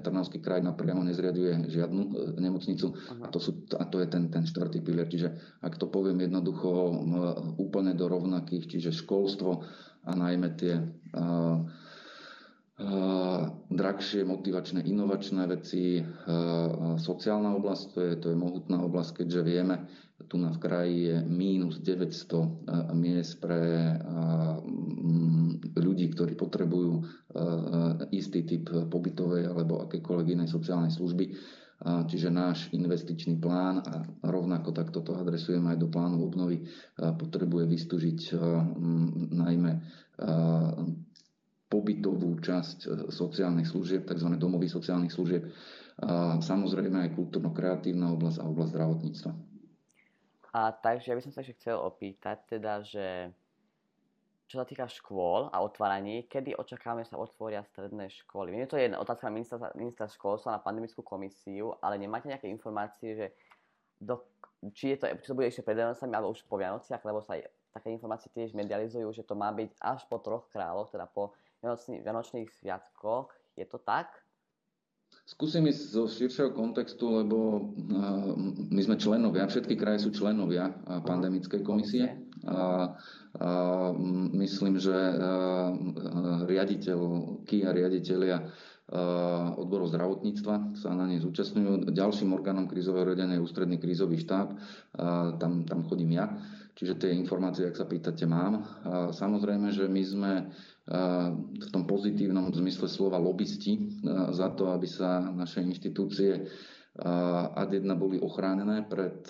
Trnavský 0.00 0.40
kraj 0.40 0.64
napriamo 0.64 1.04
nezriaduje 1.04 1.68
žiadnu 1.68 2.32
nemocnicu 2.40 2.96
a 3.20 3.28
to, 3.28 3.36
sú, 3.36 3.60
a 3.76 3.84
to 3.84 4.00
je 4.00 4.08
ten, 4.08 4.32
ten 4.32 4.48
štvrtý 4.48 4.80
pilier. 4.80 5.04
Čiže 5.04 5.60
ak 5.60 5.76
to 5.76 5.92
poviem 5.92 6.16
jednoducho 6.24 6.96
úplne 7.60 7.92
do 7.92 8.08
rovnakých, 8.08 8.72
čiže 8.72 8.96
školstvo 9.04 9.60
a 10.08 10.12
najmä 10.16 10.48
tie 10.56 10.80
uh, 10.80 11.60
drahšie, 13.72 14.24
motivačné, 14.24 14.80
inovačné 14.88 15.44
veci, 15.44 16.00
sociálna 16.96 17.52
oblasť, 17.56 17.84
to 17.92 18.00
je, 18.00 18.12
to 18.16 18.26
je 18.32 18.36
mohutná 18.36 18.80
oblasť, 18.80 19.22
keďže 19.22 19.40
vieme, 19.44 19.76
tu 20.30 20.38
na 20.38 20.54
v 20.54 20.58
kraji 20.62 20.96
je 21.12 21.16
mínus 21.26 21.82
900 21.82 22.94
miest 22.96 23.42
pre 23.42 23.92
ľudí, 25.76 26.08
ktorí 26.14 26.32
potrebujú 26.38 27.04
istý 28.14 28.46
typ 28.46 28.70
pobytovej 28.88 29.50
alebo 29.50 29.82
akékoľvek 29.84 30.26
inej 30.38 30.48
sociálnej 30.48 30.94
služby. 30.94 31.36
Čiže 31.82 32.30
náš 32.30 32.70
investičný 32.70 33.42
plán, 33.42 33.82
a 33.82 34.06
rovnako 34.22 34.70
takto 34.70 35.02
to 35.02 35.18
adresujeme 35.18 35.74
aj 35.74 35.82
do 35.82 35.90
plánu 35.90 36.22
obnovy, 36.22 36.62
potrebuje 36.94 37.66
vystúžiť 37.66 38.38
najmä 39.34 39.72
pobytovú 41.72 42.36
časť 42.36 42.78
e, 42.84 42.88
sociálnych 43.08 43.64
služieb, 43.64 44.04
tzv. 44.04 44.28
domovy 44.36 44.68
sociálnych 44.68 45.16
služieb, 45.16 45.48
a 46.02 46.40
samozrejme 46.40 47.08
aj 47.08 47.14
kultúrno-kreatívna 47.16 48.12
oblasť 48.16 48.40
a 48.40 48.48
oblasť 48.48 48.70
zdravotníctva. 48.72 49.32
A 50.52 50.60
takže 50.72 51.12
ja 51.12 51.16
by 51.16 51.22
som 51.24 51.32
sa 51.32 51.40
ešte 51.40 51.56
chcel 51.60 51.76
opýtať, 51.80 52.44
teda, 52.48 52.84
že 52.84 53.32
čo 54.52 54.60
sa 54.60 54.68
týka 54.68 54.84
škôl 54.84 55.48
a 55.48 55.64
otváraní, 55.64 56.28
kedy 56.28 56.52
očakávame 56.52 57.08
sa 57.08 57.16
otvoria 57.16 57.64
stredné 57.64 58.12
školy? 58.12 58.52
Viem, 58.52 58.68
to 58.68 58.76
je 58.76 58.92
otázka 58.92 59.32
na 59.32 59.36
ministra, 59.40 59.56
ministra 59.72 60.04
školstva 60.12 60.60
na 60.60 60.60
pandemickú 60.60 61.00
komisiu, 61.00 61.72
ale 61.80 61.96
nemáte 61.96 62.28
nejaké 62.28 62.52
informácie, 62.52 63.16
že 63.16 63.26
do, 63.96 64.20
či, 64.76 64.92
je 64.92 64.96
to, 65.00 65.04
či 65.24 65.28
to 65.32 65.36
bude 65.36 65.48
ešte 65.48 65.64
pred 65.64 65.80
Vianocami 65.80 66.12
alebo 66.12 66.36
už 66.36 66.44
po 66.44 66.60
Vianociach, 66.60 67.00
lebo 67.00 67.24
sa 67.24 67.40
také 67.72 67.88
informácie 67.88 68.28
tiež 68.28 68.52
medializujú, 68.52 69.08
že 69.16 69.24
to 69.24 69.32
má 69.32 69.48
byť 69.56 69.72
až 69.80 70.04
po 70.04 70.20
troch 70.20 70.44
kráľoch, 70.52 70.92
teda 70.92 71.08
po 71.08 71.32
Vianočných 71.62 72.50
sviatkoch. 72.50 73.30
Je 73.54 73.62
to 73.62 73.78
tak? 73.78 74.10
Skúsim 75.22 75.68
ísť 75.70 75.82
zo 75.92 76.10
širšieho 76.10 76.50
kontextu, 76.50 77.22
lebo 77.22 77.70
my 78.72 78.80
sme 78.82 78.98
členovia, 78.98 79.46
všetky 79.46 79.78
kraje 79.78 80.02
sú 80.02 80.10
členovia 80.10 80.74
pandemickej 81.06 81.62
komisie. 81.62 82.18
A, 82.42 82.90
a 83.38 83.48
myslím, 84.34 84.82
že 84.82 84.96
riaditeľky 86.48 87.62
a 87.62 87.70
riaditeľia 87.70 88.36
odborov 89.56 89.94
zdravotníctva 89.94 90.74
sa 90.74 90.90
na 90.96 91.06
nej 91.06 91.22
zúčastňujú. 91.22 91.92
Ďalším 91.94 92.34
orgánom 92.34 92.66
krízového 92.66 93.14
riadenia 93.14 93.38
je 93.38 93.46
ústredný 93.46 93.78
krízový 93.78 94.18
štáb, 94.18 94.58
tam, 95.38 95.62
tam 95.64 95.80
chodím 95.86 96.18
ja. 96.18 96.34
Čiže 96.72 96.98
tie 96.98 97.12
informácie, 97.14 97.68
ak 97.68 97.76
sa 97.76 97.84
pýtate, 97.84 98.24
mám. 98.24 98.64
Samozrejme, 99.12 99.70
že 99.76 99.86
my 99.86 100.02
sme 100.02 100.32
v 100.82 101.66
tom 101.70 101.86
pozitívnom 101.86 102.50
zmysle 102.50 102.90
slova 102.90 103.14
lobbysti 103.14 104.02
za 104.34 104.50
to, 104.58 104.74
aby 104.74 104.86
sa 104.90 105.22
naše 105.30 105.62
inštitúcie 105.62 106.42
ad 107.54 107.70
jedna 107.72 107.94
boli 107.94 108.18
ochránené 108.18 108.84
pred 108.84 109.24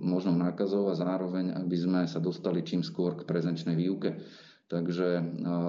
možnou 0.00 0.34
nákazou 0.34 0.88
a 0.90 0.98
zároveň, 0.98 1.54
aby 1.54 1.76
sme 1.76 2.00
sa 2.08 2.18
dostali 2.18 2.64
čím 2.64 2.80
skôr 2.80 3.14
k 3.20 3.28
prezenčnej 3.28 3.76
výuke. 3.76 4.16
Takže 4.64 5.20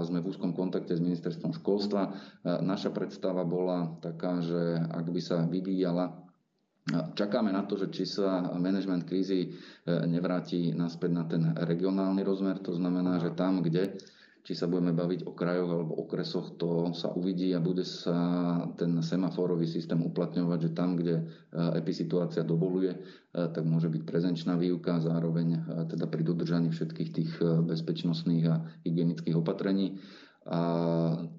sme 0.07 0.23
v 0.23 0.29
úzkom 0.31 0.55
kontakte 0.55 0.95
s 0.95 1.03
ministerstvom 1.03 1.51
školstva. 1.59 2.15
Naša 2.63 2.95
predstava 2.95 3.43
bola 3.43 3.99
taká, 3.99 4.39
že 4.39 4.79
ak 4.87 5.05
by 5.11 5.21
sa 5.21 5.43
vyvíjala 5.43 6.25
Čakáme 6.93 7.49
na 7.49 7.65
to, 7.65 7.81
že 7.81 7.89
či 7.89 8.05
sa 8.05 8.45
management 8.61 9.09
krízy 9.09 9.41
e, 9.41 9.47
nevráti 10.05 10.69
naspäť 10.69 11.11
na 11.17 11.25
ten 11.25 11.41
regionálny 11.57 12.21
rozmer, 12.21 12.61
to 12.61 12.77
znamená, 12.77 13.17
že 13.17 13.33
tam, 13.33 13.65
kde 13.65 13.97
či 14.45 14.53
sa 14.53 14.69
budeme 14.69 14.93
baviť 14.93 15.25
o 15.25 15.33
krajoch 15.33 15.71
alebo 15.73 16.05
okresoch, 16.05 16.53
to 16.61 16.93
sa 16.93 17.09
uvidí 17.17 17.49
a 17.57 17.59
bude 17.59 17.81
sa 17.81 18.13
ten 18.77 18.93
semaforový 19.01 19.65
systém 19.65 19.97
uplatňovať, 20.05 20.69
že 20.69 20.71
tam, 20.77 20.93
kde 20.93 21.15
e, 21.17 21.23
episituácia 21.81 22.45
dovoluje, 22.45 22.93
e, 22.93 22.99
tak 23.33 23.65
môže 23.65 23.89
byť 23.89 24.05
prezenčná 24.05 24.53
výuka, 24.53 25.01
zároveň 25.01 25.47
e, 25.49 25.59
teda 25.89 26.05
pri 26.05 26.21
dodržaní 26.21 26.69
všetkých 26.69 27.09
tých 27.09 27.31
bezpečnostných 27.41 28.45
a 28.45 28.61
hygienických 28.85 29.33
opatrení. 29.33 29.97
A 30.45 30.61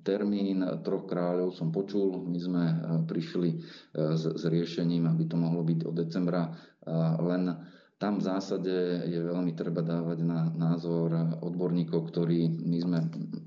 termín 0.03 0.67
troch 0.83 1.07
kráľov 1.07 1.55
som 1.55 1.71
počul, 1.71 2.27
my 2.27 2.39
sme 2.43 2.65
prišli 3.07 3.63
s, 3.95 4.35
s 4.35 4.43
riešením, 4.43 5.07
aby 5.07 5.31
to 5.31 5.39
mohlo 5.39 5.63
byť 5.63 5.87
od 5.87 5.95
decembra 5.95 6.51
len 7.23 7.55
tam 7.97 8.21
v 8.21 8.29
zásade 8.29 8.75
je 9.09 9.21
veľmi 9.25 9.57
treba 9.57 9.81
dávať 9.81 10.21
na 10.21 10.53
názor 10.53 11.17
odborníkov, 11.41 12.13
ktorí 12.13 12.45
my 12.61 12.79
sme, 12.85 12.99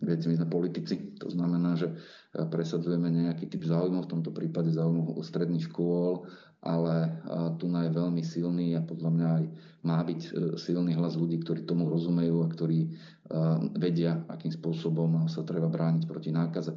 viete, 0.01 0.25
my 0.25 0.41
sme 0.41 0.49
politici, 0.49 1.13
to 1.21 1.29
znamená, 1.29 1.77
že 1.77 1.93
presadzujeme 2.33 3.13
nejaký 3.13 3.45
typ 3.45 3.61
záujmov, 3.61 4.09
v 4.09 4.11
tomto 4.17 4.33
prípade 4.33 4.73
záujmov 4.73 5.21
stredných 5.21 5.69
škôl, 5.69 6.25
ale 6.65 7.21
tu 7.61 7.69
je 7.69 7.89
veľmi 7.93 8.25
silný 8.25 8.73
a 8.73 8.81
podľa 8.81 9.09
mňa 9.13 9.27
aj 9.37 9.43
má 9.79 10.03
byť 10.03 10.21
e, 10.27 10.29
silný 10.59 10.91
hlas 10.91 11.15
ľudí, 11.15 11.39
ktorí 11.39 11.63
tomu 11.63 11.87
rozumejú 11.87 12.43
a 12.43 12.51
ktorí 12.51 12.91
vedia, 13.77 14.25
akým 14.25 14.49
spôsobom 14.49 15.29
sa 15.29 15.45
treba 15.45 15.69
brániť 15.69 16.09
proti 16.09 16.33
nákaze. 16.33 16.73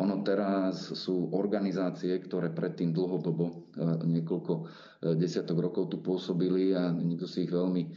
Ono 0.00 0.24
teraz 0.24 0.96
sú 0.96 1.28
organizácie, 1.36 2.16
ktoré 2.24 2.48
predtým 2.56 2.96
dlhodobo, 2.96 3.68
e, 3.76 3.84
niekoľko 4.08 4.52
e, 4.56 4.62
desiatok 5.12 5.60
rokov 5.60 5.92
tu 5.92 6.00
pôsobili 6.00 6.72
a 6.72 6.88
nikto 6.88 7.28
si 7.28 7.44
ich 7.44 7.52
veľmi 7.52 7.82
e, 7.84 7.88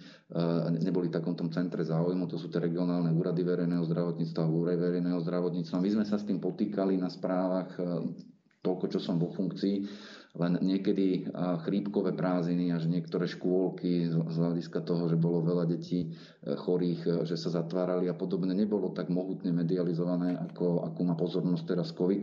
neboli 0.83 1.07
v 1.07 1.15
takomto 1.15 1.47
centre 1.47 1.79
záujmu. 1.87 2.27
To 2.27 2.35
sú 2.35 2.51
tie 2.51 2.59
regionálne 2.59 3.07
úrady 3.15 3.47
verejného 3.47 3.87
zdravotníctva, 3.87 4.43
úrady 4.43 4.83
verejného 4.83 5.19
zdravotníctva. 5.23 5.79
My 5.79 5.89
sme 5.95 6.05
sa 6.05 6.19
s 6.19 6.27
tým 6.27 6.43
potýkali 6.43 6.99
na 6.99 7.07
správach 7.07 7.71
toľko, 8.59 8.85
čo 8.91 8.99
som 8.99 9.15
vo 9.15 9.31
funkcii 9.31 9.75
len 10.33 10.57
niekedy 10.65 11.29
chrípkové 11.61 12.17
prázdniny 12.17 12.73
až 12.73 12.89
niektoré 12.89 13.29
škôlky 13.29 14.09
z 14.09 14.17
hľadiska 14.17 14.81
toho, 14.81 15.05
že 15.05 15.13
bolo 15.13 15.45
veľa 15.45 15.69
detí 15.69 16.09
e, 16.09 16.57
chorých, 16.57 17.01
e, 17.05 17.11
že 17.29 17.37
sa 17.37 17.53
zatvárali 17.53 18.09
a 18.09 18.17
podobne, 18.17 18.57
nebolo 18.57 18.89
tak 18.89 19.13
mohutne 19.13 19.53
medializované, 19.53 20.33
ako, 20.41 20.89
ako 20.89 20.99
má 21.05 21.13
pozornosť 21.13 21.63
teraz 21.69 21.93
COVID, 21.93 22.21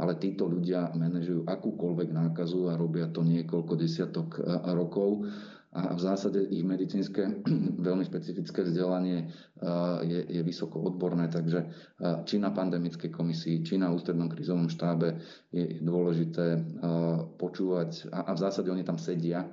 ale 0.00 0.16
títo 0.16 0.48
ľudia 0.48 0.96
manažujú 0.96 1.44
akúkoľvek 1.44 2.08
nákazu 2.08 2.72
a 2.72 2.80
robia 2.80 3.12
to 3.12 3.20
niekoľko 3.20 3.76
desiatok 3.76 4.40
e, 4.40 4.56
rokov 4.72 5.28
a 5.70 5.94
v 5.94 6.00
zásade 6.02 6.42
ich 6.50 6.66
medicínske 6.66 7.46
veľmi 7.86 8.02
špecifické 8.02 8.66
vzdelanie 8.66 9.30
je, 10.02 10.20
je 10.26 10.42
vysoko 10.42 10.82
odborné, 10.82 11.30
takže 11.30 11.70
či 12.26 12.42
na 12.42 12.50
pandemickej 12.50 13.10
komisii, 13.14 13.62
či 13.62 13.78
na 13.78 13.94
ústrednom 13.94 14.26
krizovom 14.26 14.66
štábe 14.66 15.22
je 15.54 15.78
dôležité 15.78 16.58
počúvať 17.38 18.10
a, 18.10 18.34
v 18.34 18.42
zásade 18.42 18.66
oni 18.66 18.82
tam 18.82 18.98
sedia 18.98 19.46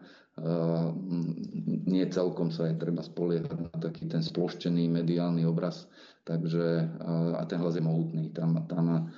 nie 1.88 2.06
celkom 2.13 2.53
sa 2.53 2.69
je 2.69 2.77
treba 2.77 3.01
spoliehať 3.01 3.58
na 3.58 3.73
taký 3.82 4.06
ten 4.06 4.21
sploštený 4.21 4.86
mediálny 4.86 5.41
obraz, 5.49 5.89
takže 6.30 6.93
a 7.34 7.41
ten 7.49 7.58
hlas 7.58 7.73
je 7.73 7.82
mohutný. 7.82 8.30
Tam, 8.38 8.53
tam 8.69 9.10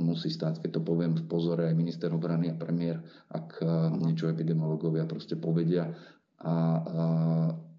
musí 0.00 0.32
stať, 0.32 0.64
keď 0.64 0.80
to 0.80 0.80
poviem 0.80 1.12
v 1.20 1.28
pozore 1.28 1.68
aj 1.68 1.76
minister 1.76 2.08
obrany 2.08 2.48
a 2.48 2.56
premiér, 2.56 3.04
ak 3.28 3.60
niečo 4.00 4.32
epidemiológovia 4.32 5.04
proste 5.04 5.36
povedia, 5.36 5.92
a, 6.42 6.54
a 6.82 7.02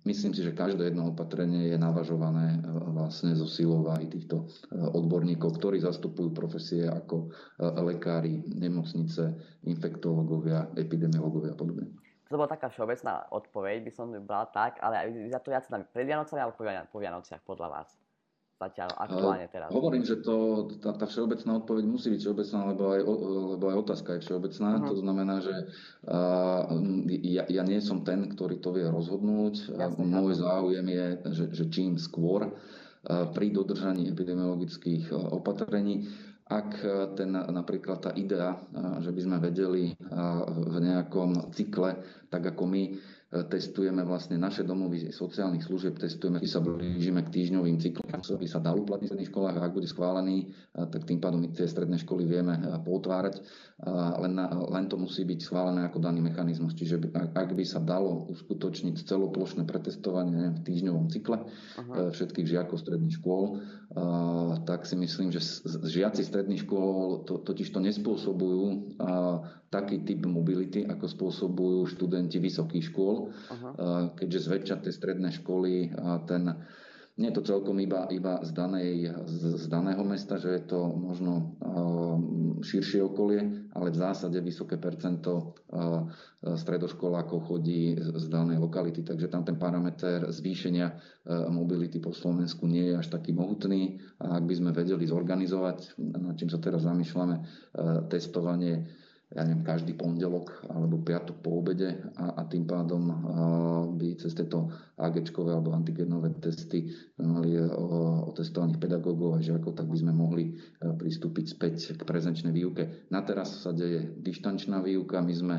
myslím 0.05 0.31
si, 0.31 0.41
že 0.45 0.55
každé 0.55 0.93
jedno 0.93 1.11
opatrenie 1.11 1.73
je 1.73 1.77
navažované 1.77 2.55
e, 2.55 2.59
vlastne 2.93 3.35
zo 3.35 3.49
silou 3.49 3.83
aj 3.91 4.05
týchto 4.13 4.45
e, 4.71 4.77
odborníkov, 4.95 5.59
ktorí 5.59 5.81
zastupujú 5.81 6.31
profesie 6.31 6.87
ako 6.87 7.27
e, 7.59 7.65
lekári, 7.83 8.45
nemocnice, 8.47 9.35
infektológovia, 9.67 10.71
epidemiológovia 10.77 11.53
a 11.53 11.59
podobne. 11.59 11.91
To 12.29 12.41
bola 12.41 12.49
taká 12.49 12.73
všeobecná 12.73 13.29
odpoveď, 13.29 13.85
by 13.85 13.91
som 13.93 14.09
bral 14.25 14.49
tak, 14.49 14.81
ale 14.81 14.97
aj 14.97 15.07
za 15.29 15.39
to 15.45 15.53
viac 15.53 15.65
pred 15.69 16.05
Vianocami 16.09 16.41
alebo 16.41 16.57
po 16.89 16.97
Vianociach 16.97 17.45
podľa 17.45 17.69
vás? 17.69 18.04
Zatiaľ 18.55 18.89
aktuálne 18.95 19.47
teraz? 19.51 19.67
Hovorím, 19.71 20.03
že 20.07 20.23
to, 20.23 20.67
tá, 20.79 20.95
tá 20.95 21.05
všeobecná 21.05 21.59
odpoveď 21.59 21.83
musí 21.85 22.07
byť 22.11 22.19
všeobecná, 22.23 22.59
lebo 22.71 22.83
aj, 22.95 23.01
lebo 23.59 23.63
aj 23.67 23.77
otázka 23.83 24.09
je 24.15 24.23
všeobecná. 24.25 24.69
Uh-huh. 24.79 24.87
To 24.89 24.95
znamená, 24.99 25.35
že 25.43 25.55
uh, 26.07 26.63
ja, 27.23 27.43
ja 27.51 27.63
nie 27.67 27.79
som 27.83 28.07
ten, 28.07 28.31
ktorý 28.31 28.63
to 28.63 28.71
vie 28.71 28.87
rozhodnúť. 28.87 29.75
Jasne, 29.75 30.03
Môj 30.07 30.39
záujem 30.39 30.87
je, 30.87 31.05
že, 31.35 31.45
že 31.51 31.63
čím 31.67 31.99
skôr 31.99 32.51
pri 33.05 33.53
dodržaní 33.53 34.09
epidemiologických 34.09 35.13
opatrení. 35.13 36.09
Ak 36.49 36.81
ten, 37.13 37.33
napríklad 37.33 38.01
tá 38.01 38.11
idea, 38.17 38.57
že 39.01 39.13
by 39.13 39.21
sme 39.21 39.37
vedeli 39.37 39.93
v 40.49 40.75
nejakom 40.81 41.53
cykle, 41.53 42.01
tak 42.33 42.49
ako 42.49 42.65
my, 42.65 42.97
testujeme 43.33 44.05
vlastne 44.05 44.37
naše 44.37 44.61
domovy 44.61 45.09
sociálnych 45.09 45.65
služieb, 45.65 45.97
testujeme, 45.97 46.37
keď 46.37 46.49
sa 46.49 46.61
blížime 46.61 47.25
k 47.25 47.33
týždňovým 47.33 47.77
cyklom, 47.81 48.07
by 48.13 48.47
sa 48.47 48.61
dal 48.61 48.77
uplatniť 48.79 49.07
v 49.07 49.11
stredných 49.11 49.31
školách 49.33 49.55
a 49.57 49.65
ak 49.65 49.75
bude 49.75 49.89
schválený, 49.89 50.53
tak 50.71 51.03
tým 51.03 51.19
pádom 51.19 51.41
my 51.41 51.49
tie 51.51 51.65
stredné 51.65 51.97
školy 52.05 52.23
vieme 52.23 52.53
potvárať, 52.85 53.41
len, 54.21 54.33
len 54.71 54.85
to 54.87 54.95
musí 54.95 55.25
byť 55.25 55.39
schválené 55.41 55.83
ako 55.89 55.99
daný 55.99 56.21
mechanizmus. 56.23 56.77
Čiže 56.77 57.11
ak 57.35 57.49
by 57.51 57.65
sa 57.65 57.81
dalo 57.81 58.29
uskutočniť 58.31 59.03
celoplošné 59.03 59.67
pretestovanie 59.67 60.55
v 60.55 60.59
týždňovom 60.63 61.11
cykle 61.11 61.43
Aha. 61.81 62.07
E, 62.07 62.15
všetkých 62.15 62.47
žiakov 62.47 62.79
stredných 62.79 63.19
škôl, 63.19 63.59
tak 64.67 64.83
si 64.83 64.95
myslím, 64.99 65.31
že 65.31 65.39
žiaci 65.65 66.25
stredných 66.25 66.67
škôl 66.67 67.23
to, 67.23 67.39
totiž 67.39 67.71
to 67.71 67.79
nespôsobujú 67.79 68.97
taký 69.69 70.05
typ 70.05 70.25
mobility, 70.25 70.85
ako 70.85 71.05
spôsobujú 71.09 71.89
študenti 71.89 72.37
vysokých 72.39 72.91
škôl, 72.93 73.33
Aha. 73.51 73.69
keďže 74.15 74.45
zväčša 74.49 74.75
tie 74.85 74.93
stredné 74.93 75.29
školy 75.33 75.91
ten 76.29 76.55
nie 77.15 77.31
je 77.31 77.39
to 77.39 77.47
celkom 77.47 77.79
iba, 77.79 78.11
iba 78.11 78.43
z, 78.43 78.51
danej, 78.51 79.07
z, 79.23 79.55
z 79.55 79.65
daného 79.71 80.03
mesta, 80.03 80.35
že 80.35 80.51
je 80.59 80.63
to 80.67 80.91
možno 80.91 81.55
širšie 82.59 83.07
okolie, 83.07 83.71
ale 83.71 83.87
v 83.87 83.99
zásade 84.03 84.35
vysoké 84.43 84.75
percento 84.75 85.55
stredoškolákov 86.43 87.47
chodí 87.47 87.95
z 87.95 88.25
danej 88.27 88.59
lokality, 88.59 88.99
takže 88.99 89.31
tam 89.31 89.47
ten 89.47 89.55
parameter 89.55 90.27
zvýšenia 90.27 90.91
mobility 91.47 92.03
po 92.03 92.11
Slovensku 92.11 92.67
nie 92.67 92.91
je 92.91 92.99
až 92.99 93.07
taký 93.07 93.31
mohutný. 93.31 93.95
A 94.19 94.35
ak 94.35 94.43
by 94.43 94.55
sme 94.59 94.75
vedeli 94.75 95.07
zorganizovať, 95.07 95.95
nad 96.19 96.35
čím 96.35 96.51
sa 96.51 96.59
teraz 96.59 96.83
zamýšľame, 96.83 97.35
testovanie 98.11 98.91
ja 99.33 99.41
neviem, 99.41 99.65
každý 99.65 99.97
pondelok 99.97 100.69
alebo 100.69 101.01
piatok 101.01 101.41
po 101.41 101.57
obede 101.57 101.97
a, 102.19 102.37
a 102.37 102.41
tým 102.45 102.69
pádom 102.69 103.03
a, 103.09 103.15
by 103.89 104.21
cez 104.21 104.37
tieto 104.37 104.69
AGčkové 105.01 105.57
alebo 105.57 105.73
antigenové 105.73 106.37
testy 106.37 106.93
mali 107.17 107.57
o, 107.57 108.29
otestovaných 108.29 108.77
pedagógov 108.77 109.39
a 109.39 109.43
žiakov, 109.43 109.73
tak 109.73 109.89
by 109.89 109.97
sme 109.97 110.13
mohli 110.13 110.53
pristúpiť 110.79 111.45
späť 111.57 111.75
k 111.97 112.01
prezenčnej 112.05 112.53
výuke. 112.53 113.09
Na 113.09 113.25
teraz 113.25 113.65
sa 113.65 113.73
deje 113.73 114.13
dištančná 114.21 114.83
výuka, 114.85 115.25
my 115.25 115.33
sme 115.33 115.55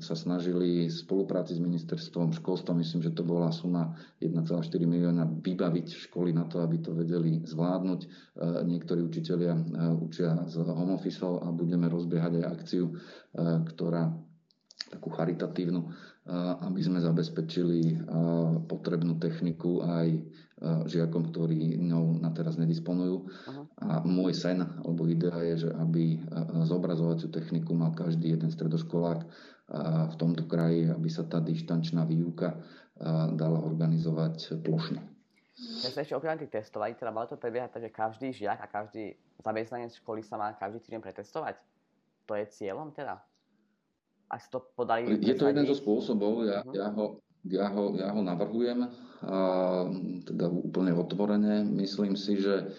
sa 0.00 0.16
snažili 0.16 0.88
v 0.88 0.96
spolupráci 0.96 1.52
s 1.52 1.60
ministerstvom 1.60 2.32
školstva, 2.32 2.72
myslím, 2.80 3.04
že 3.04 3.12
to 3.12 3.20
bola 3.20 3.52
suma 3.52 3.92
1,4 4.16 4.48
milióna, 4.88 5.28
vybaviť 5.28 6.08
školy 6.08 6.32
na 6.32 6.48
to, 6.48 6.64
aby 6.64 6.80
to 6.80 6.96
vedeli 6.96 7.44
zvládnuť. 7.44 8.00
Ehm, 8.00 8.64
niektorí 8.64 9.04
učitelia 9.04 9.52
ehm, 9.52 10.00
učia 10.00 10.48
z 10.48 10.64
home 10.64 10.96
office 10.96 11.20
a 11.20 11.52
budeme 11.52 11.92
rozbiehať 11.92 12.40
aj 12.40 12.44
akciu, 12.48 12.96
ktorá 13.36 14.08
takú 14.90 15.12
charitatívnu, 15.12 15.86
aby 16.66 16.80
sme 16.82 16.98
zabezpečili 16.98 18.02
potrebnú 18.66 19.22
techniku 19.22 19.86
aj 19.86 20.08
žiakom, 20.60 21.32
ktorí 21.32 21.80
ňou 21.80 22.20
na 22.20 22.28
teraz 22.36 22.60
nedisponujú. 22.60 23.16
Aha. 23.48 23.62
A 23.80 23.92
môj 24.04 24.36
sen 24.36 24.60
alebo 24.60 25.08
idea 25.08 25.40
je, 25.52 25.66
že 25.66 25.70
aby 25.72 26.20
zobrazovaciu 26.68 27.32
techniku 27.32 27.72
mal 27.72 27.96
každý 27.96 28.36
jeden 28.36 28.52
stredoškolák 28.52 29.20
v 30.10 30.14
tomto 30.20 30.44
kraji, 30.44 30.92
aby 30.92 31.08
sa 31.08 31.24
tá 31.24 31.40
dištančná 31.40 32.04
výuka 32.04 32.60
dala 33.32 33.58
organizovať 33.64 34.60
plošne. 34.60 35.00
Ja 35.84 35.92
sa 35.92 36.00
ešte 36.00 36.16
okrem 36.16 36.40
tých 36.40 36.52
testovaní, 36.52 36.96
teda 36.96 37.12
malo 37.12 37.28
to 37.28 37.36
prebiehať 37.36 37.76
tak, 37.76 37.82
že 37.84 37.90
každý 37.92 38.28
žiak 38.32 38.60
a 38.60 38.66
každý 38.68 39.16
zamestnanec 39.44 39.92
školy 39.92 40.24
sa 40.24 40.40
má 40.40 40.56
každý 40.56 40.80
týždeň 40.80 41.00
pretestovať? 41.04 41.60
To 42.28 42.32
je 42.36 42.44
cieľom 42.48 42.92
teda? 42.96 43.20
Ak 44.30 44.40
sa 44.40 44.48
to 44.56 44.72
podarí... 44.72 45.04
Je 45.20 45.36
to 45.36 45.48
jeden 45.52 45.68
zo 45.68 45.76
spôsobov, 45.76 46.48
ja, 46.48 46.64
uh-huh. 46.64 46.76
ja, 46.76 46.88
ho, 46.96 47.20
ja, 47.48 47.72
ho, 47.72 47.96
ja 47.96 48.12
ho 48.12 48.20
navrhujem 48.20 48.84
a 49.20 49.38
teda 50.24 50.48
úplne 50.48 50.92
otvorene. 50.96 51.64
Myslím 51.64 52.16
si, 52.16 52.40
že 52.40 52.72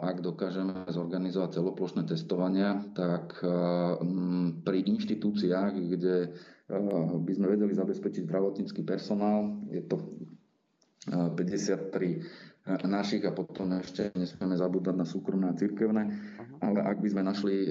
ak 0.00 0.20
dokážeme 0.20 0.84
zorganizovať 0.92 1.58
celoplošné 1.58 2.04
testovania, 2.04 2.84
tak 2.92 3.40
pri 4.62 4.78
inštitúciách, 4.84 5.72
kde 5.96 6.36
by 7.24 7.32
sme 7.34 7.46
vedeli 7.48 7.72
zabezpečiť 7.72 8.28
zdravotnícky 8.28 8.84
personál, 8.84 9.58
je 9.72 9.82
to 9.82 9.96
53 11.08 12.86
našich 12.86 13.24
a 13.24 13.32
potom 13.32 13.72
ešte 13.80 14.12
nesmieme 14.14 14.54
zabúdať 14.54 14.94
na 14.94 15.08
súkromné 15.08 15.48
a 15.50 15.56
cirkevné. 15.56 16.02
Ale 16.60 16.84
ak 16.84 17.00
by 17.00 17.08
sme 17.08 17.22
našli 17.24 17.56
e, 17.64 17.68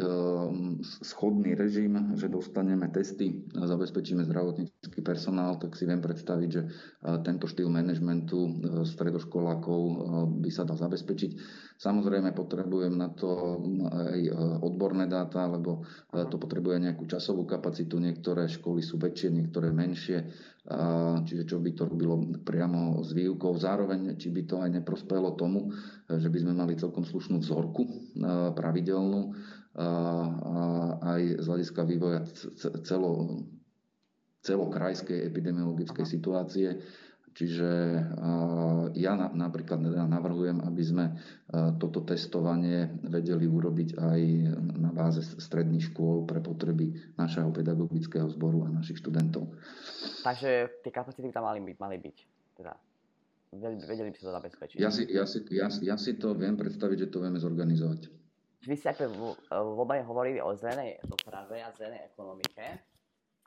schodný 1.06 1.54
režim, 1.54 2.18
že 2.18 2.26
dostaneme 2.26 2.90
testy 2.90 3.46
zabezpečíme 3.54 4.26
zdravotnícky 4.26 5.06
personál, 5.06 5.62
tak 5.62 5.78
si 5.78 5.86
viem 5.86 6.02
predstaviť, 6.02 6.50
že 6.50 6.62
e, 6.66 6.68
tento 7.22 7.46
štýl 7.46 7.70
manažmentu 7.70 8.40
e, 8.42 8.52
stredoškolákov 8.90 9.82
by 10.42 10.50
sa 10.50 10.66
dal 10.66 10.82
zabezpečiť. 10.82 11.32
Samozrejme 11.78 12.34
potrebujem 12.34 12.98
na 12.98 13.14
to 13.14 13.62
aj 13.88 14.22
odborné 14.60 15.08
dáta, 15.08 15.48
lebo 15.48 15.88
to 16.12 16.36
potrebuje 16.36 16.84
nejakú 16.84 17.08
časovú 17.08 17.48
kapacitu. 17.48 18.04
Niektoré 18.04 18.52
školy 18.52 18.84
sú 18.84 19.00
väčšie, 19.00 19.32
niektoré 19.32 19.72
menšie 19.72 20.28
čiže 21.26 21.44
čo 21.48 21.58
by 21.64 21.72
to 21.74 21.88
robilo 21.88 22.20
priamo 22.44 23.02
s 23.02 23.16
výukou. 23.16 23.56
Zároveň, 23.56 24.20
či 24.20 24.30
by 24.30 24.42
to 24.46 24.56
aj 24.60 24.70
neprospelo 24.82 25.34
tomu, 25.34 25.72
že 26.06 26.28
by 26.28 26.38
sme 26.42 26.54
mali 26.54 26.76
celkom 26.76 27.08
slušnú 27.08 27.42
vzorku 27.42 28.14
pravidelnú 28.54 29.34
aj 31.00 31.22
z 31.40 31.46
hľadiska 31.46 31.82
vývoja 31.88 32.22
celo, 32.84 33.44
celokrajskej 34.44 35.28
epidemiologickej 35.32 36.06
situácie 36.06 36.68
Čiže 37.30 37.72
ja 39.00 39.14
napríklad 39.16 39.80
navrhujem, 40.10 40.60
aby 40.66 40.84
sme 40.84 41.06
toto 41.80 42.04
testovanie 42.04 42.90
vedeli 43.06 43.48
urobiť 43.48 43.96
aj 43.96 44.20
na 44.76 44.92
báze 44.92 45.24
stredných 45.24 45.94
škôl 45.94 46.28
pre 46.28 46.44
potreby 46.44 46.96
našeho 47.16 47.54
pedagogického 47.56 48.28
zboru 48.34 48.68
a 48.68 48.74
našich 48.74 49.00
študentov. 49.00 49.48
Takže 50.26 50.84
tie 50.84 50.92
kapacity 50.92 51.32
tam 51.32 51.48
mali 51.48 51.64
byť, 51.64 51.78
mali 51.80 51.98
byť. 52.02 52.18
Teda 52.60 52.74
vedeli 53.88 54.12
by 54.12 54.18
sa 54.20 54.26
to 54.30 54.34
zabezpečiť. 54.36 54.78
Ja 54.78 54.92
si, 54.92 55.08
ja, 55.10 55.26
si, 55.26 55.40
ja, 55.50 55.68
ja 55.70 55.96
si 55.96 56.20
to 56.20 56.36
viem 56.36 56.60
predstaviť, 56.60 57.08
že 57.08 57.12
to 57.14 57.24
vieme 57.24 57.40
zorganizovať. 57.40 58.12
Vy 58.68 58.76
ste 58.76 58.92
aj 58.92 59.08
v, 59.08 59.32
v 59.48 59.78
obaj 59.80 60.04
hovorili 60.04 60.44
o 60.44 60.52
zelenej 60.52 61.00
doprave 61.08 61.64
a 61.64 61.72
zelenej 61.72 62.12
ekonomike. 62.12 62.89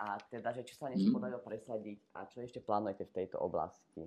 A 0.02 0.18
teda, 0.26 0.50
že 0.50 0.66
či 0.66 0.74
sa 0.74 0.90
niečo 0.90 1.14
mm. 1.14 1.14
podarilo 1.14 1.38
presadiť 1.38 1.98
a 2.18 2.26
čo 2.26 2.42
ešte 2.42 2.58
plánujete 2.58 3.06
v 3.06 3.14
tejto 3.22 3.38
oblasti? 3.38 4.02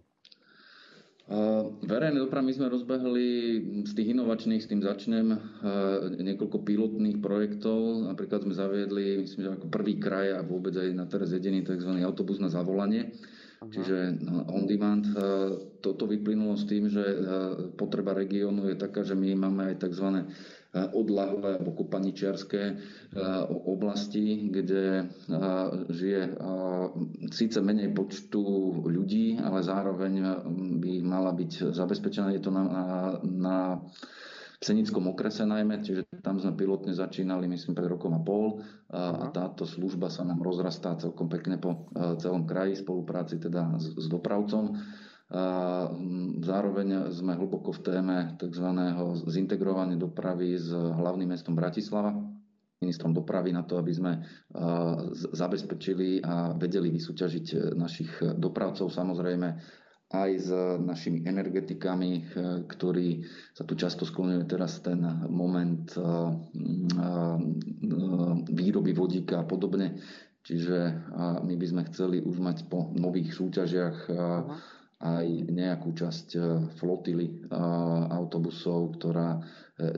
Uh, 1.26 1.74
verejné 1.82 2.22
dopravy 2.22 2.54
sme 2.54 2.70
rozbehli 2.70 3.28
z 3.82 3.92
tých 3.98 4.14
inovačných, 4.14 4.62
s 4.62 4.70
tým 4.70 4.86
začnem, 4.86 5.34
uh, 5.34 6.06
niekoľko 6.22 6.62
pilotných 6.62 7.18
projektov. 7.18 8.06
Napríklad 8.06 8.46
sme 8.46 8.54
zaviedli, 8.54 9.26
myslím, 9.26 9.42
že 9.42 9.56
ako 9.58 9.66
prvý 9.74 9.98
kraj 9.98 10.38
a 10.38 10.46
vôbec 10.46 10.78
aj 10.78 10.94
na 10.94 11.10
teraz 11.10 11.34
jediný 11.34 11.66
tzv. 11.66 11.98
autobus 12.06 12.38
na 12.38 12.54
zavolanie. 12.54 13.10
Aha. 13.58 13.72
Čiže 13.74 14.22
no, 14.22 14.46
on 14.54 14.70
demand. 14.70 15.10
Uh, 15.18 15.82
toto 15.82 16.06
vyplynulo 16.06 16.54
s 16.62 16.70
tým, 16.70 16.94
že 16.94 17.02
potreba 17.74 18.14
regiónu 18.14 18.70
je 18.70 18.78
taká, 18.78 19.02
že 19.02 19.18
my 19.18 19.34
máme 19.34 19.74
aj 19.74 19.82
tzv 19.82 20.30
odlahlé 20.92 21.58
alebo 21.58 21.72
kopaničiarské 21.72 22.64
e, 22.68 22.74
oblasti, 23.48 24.52
kde 24.52 24.86
e, 25.00 25.04
žije 25.90 26.22
síce 27.32 27.60
menej 27.64 27.96
počtu 27.96 28.44
ľudí, 28.84 29.40
ale 29.40 29.64
zároveň 29.64 30.14
by 30.84 30.94
mala 31.02 31.32
byť 31.32 31.72
zabezpečená. 31.72 32.36
Je 32.36 32.44
to 32.44 32.52
na, 32.52 32.64
na 33.24 33.58
Senickom 34.60 35.12
okrese 35.12 35.44
najmä, 35.46 35.84
čiže 35.84 36.08
tam 36.24 36.40
sme 36.40 36.56
pilotne 36.56 36.96
začínali, 36.96 37.46
myslím, 37.46 37.76
pred 37.76 37.92
rokom 37.92 38.16
a 38.16 38.22
pol 38.24 38.64
a, 38.90 39.28
a 39.28 39.30
táto 39.30 39.68
služba 39.68 40.08
sa 40.10 40.24
nám 40.24 40.42
rozrastá 40.42 40.96
celkom 40.98 41.28
pekne 41.28 41.60
po 41.60 41.92
celom 42.18 42.48
kraji, 42.48 42.80
spolupráci 42.80 43.38
teda 43.38 43.76
s, 43.78 43.94
s 43.94 44.06
dopravcom. 44.08 44.74
Zároveň 46.46 47.10
sme 47.10 47.34
hlboko 47.34 47.74
v 47.74 47.82
téme 47.82 48.18
tzv. 48.38 48.68
zintegrovania 49.26 49.98
dopravy 49.98 50.54
s 50.54 50.70
hlavným 50.70 51.34
mestom 51.34 51.58
Bratislava, 51.58 52.14
ministrom 52.78 53.10
dopravy 53.10 53.50
na 53.50 53.66
to, 53.66 53.82
aby 53.82 53.90
sme 53.90 54.22
zabezpečili 55.34 56.22
a 56.22 56.54
vedeli 56.54 56.94
vysúťažiť 56.94 57.74
našich 57.74 58.22
dopravcov. 58.38 58.94
Samozrejme 58.94 59.48
aj 60.14 60.32
s 60.38 60.54
našimi 60.86 61.26
energetikami, 61.26 62.30
ktorí 62.70 63.26
sa 63.58 63.66
tu 63.66 63.74
často 63.74 64.06
skloňuje 64.06 64.46
teraz 64.46 64.78
ten 64.86 65.02
moment 65.26 65.90
výroby 68.46 68.94
vodíka 68.94 69.42
a 69.42 69.48
podobne. 69.50 69.98
Čiže 70.46 70.78
my 71.42 71.54
by 71.58 71.66
sme 71.66 71.82
chceli 71.90 72.22
už 72.22 72.38
mať 72.38 72.70
po 72.70 72.94
nových 72.94 73.34
súťažiach 73.34 73.98
Aha 74.14 74.75
aj 74.96 75.28
nejakú 75.52 75.92
časť 75.92 76.28
flotily 76.80 77.48
autobusov, 78.16 78.96
ktorá 78.96 79.44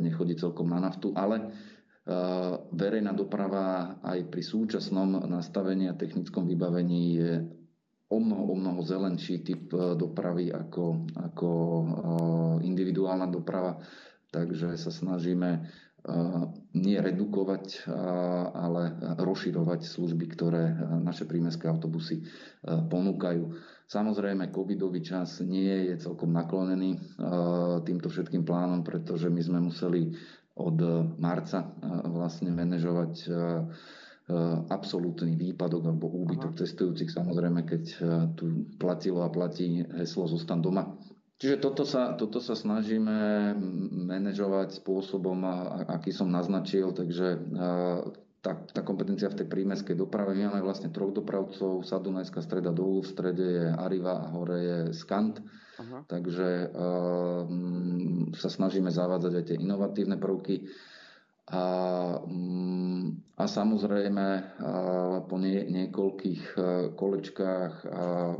nechodí 0.01 0.33
celkom 0.33 0.73
na 0.73 0.81
naftu, 0.81 1.13
ale 1.13 1.53
verejná 2.71 3.11
doprava 3.13 3.99
aj 4.01 4.31
pri 4.31 4.41
súčasnom 4.41 5.27
nastavení 5.27 5.91
a 5.91 5.99
technickom 5.99 6.47
vybavení 6.47 7.01
je 7.19 7.33
o 8.07 8.17
mnoho, 8.23 8.43
o 8.51 8.55
mnoho 8.55 8.79
zelenší 8.87 9.43
typ 9.43 9.69
dopravy 9.75 10.47
ako, 10.49 11.11
ako 11.13 11.49
individuálna 12.63 13.27
doprava. 13.27 13.83
Takže 14.31 14.79
sa 14.79 14.91
snažíme 14.91 15.67
nie 16.71 16.95
redukovať, 16.95 17.91
ale 18.55 18.95
rozširovať 19.19 19.83
služby, 19.83 20.25
ktoré 20.31 20.71
naše 21.03 21.27
prímestské 21.27 21.67
autobusy 21.67 22.23
ponúkajú. 22.63 23.43
Samozrejme, 23.87 24.51
covidový 24.51 24.99
čas 24.99 25.39
nie 25.39 25.87
je 25.87 25.95
celkom 26.03 26.35
naklonený 26.35 26.99
týmto 27.87 28.11
všetkým 28.11 28.43
plánom, 28.43 28.83
pretože 28.83 29.31
my 29.31 29.39
sme 29.39 29.59
museli 29.63 30.11
od 30.59 30.75
marca 31.15 31.71
vlastne 32.11 32.51
manažovať 32.51 33.31
absolútny 34.67 35.39
výpadok 35.39 35.87
alebo 35.87 36.11
úbytok 36.11 36.51
Aha. 36.51 36.59
cestujúcich. 36.59 37.15
Samozrejme, 37.15 37.63
keď 37.63 37.83
tu 38.35 38.67
platilo 38.75 39.23
a 39.23 39.31
platí 39.31 39.79
heslo 39.95 40.27
Zostan 40.27 40.59
doma, 40.59 40.91
Čiže 41.37 41.61
toto 41.61 41.85
sa, 41.85 42.17
toto 42.17 42.41
sa 42.41 42.57
snažíme 42.57 43.53
manažovať 44.09 44.81
spôsobom, 44.81 45.45
aký 45.85 46.09
som 46.09 46.33
naznačil, 46.33 46.97
takže 46.97 47.37
tá, 48.41 48.53
tá 48.71 48.81
kompetencia 48.85 49.29
v 49.29 49.43
tej 49.43 49.47
prímeskej 49.47 49.95
doprave. 49.97 50.37
My 50.37 50.49
máme 50.51 50.65
vlastne 50.65 50.93
troch 50.93 51.11
dopravcov, 51.13 51.83
sa 51.83 52.01
Dunajská 52.01 52.41
streda 52.41 52.69
dolu, 52.73 53.01
v 53.03 53.11
strede 53.11 53.45
je 53.45 53.65
Arriva 53.73 54.23
a 54.23 54.31
hore 54.33 54.57
je 54.59 54.77
Skant. 54.93 55.41
Aha. 55.77 56.09
Takže 56.09 56.73
uh, 56.73 57.45
sa 58.33 58.49
snažíme 58.49 58.89
zavádzať 58.89 59.33
aj 59.33 59.43
tie 59.45 59.57
inovatívne 59.61 60.17
prvky. 60.17 60.65
A, 61.47 61.63
a 63.39 63.43
samozrejme 63.47 64.27
po 65.31 65.35
nie, 65.39 65.63
niekoľkých 65.63 66.59
kolečkách 66.99 67.73
a 67.87 68.35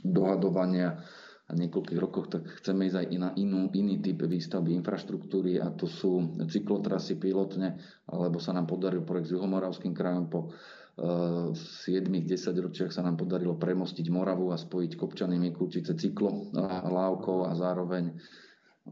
dohadovania 0.00 1.04
a 1.50 1.52
niekoľkých 1.58 1.98
rokoch, 1.98 2.30
tak 2.30 2.46
chceme 2.62 2.86
ísť 2.86 2.96
aj 3.02 3.06
na 3.18 3.30
inú, 3.34 3.66
iný 3.74 3.98
typ 3.98 4.22
výstavby 4.22 4.70
infraštruktúry 4.78 5.58
a 5.58 5.74
to 5.74 5.90
sú 5.90 6.38
cyklotrasy 6.46 7.18
pilotne, 7.18 7.74
alebo 8.06 8.38
sa 8.38 8.54
nám 8.54 8.70
podaril 8.70 9.02
projekt 9.02 9.34
s 9.34 9.34
Juhomoravským 9.34 9.90
krajom 9.90 10.30
po 10.30 10.54
7-10 11.00 11.90
eh, 11.90 12.60
ročiach 12.60 12.92
sa 12.92 13.00
nám 13.00 13.16
podarilo 13.16 13.56
premostiť 13.56 14.06
Moravu 14.12 14.52
a 14.52 14.60
spojiť 14.60 15.00
Kopčany 15.00 15.40
Mikulčice 15.40 15.96
cyklo 15.96 16.52
lávkou 16.86 17.48
a 17.48 17.56
zároveň 17.56 18.14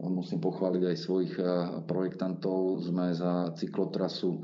musím 0.07 0.39
pochváliť 0.39 0.83
aj 0.87 0.97
svojich 0.97 1.35
eh, 1.39 1.47
projektantov. 1.83 2.79
Sme 2.87 3.11
za 3.11 3.51
cyklotrasu 3.55 4.39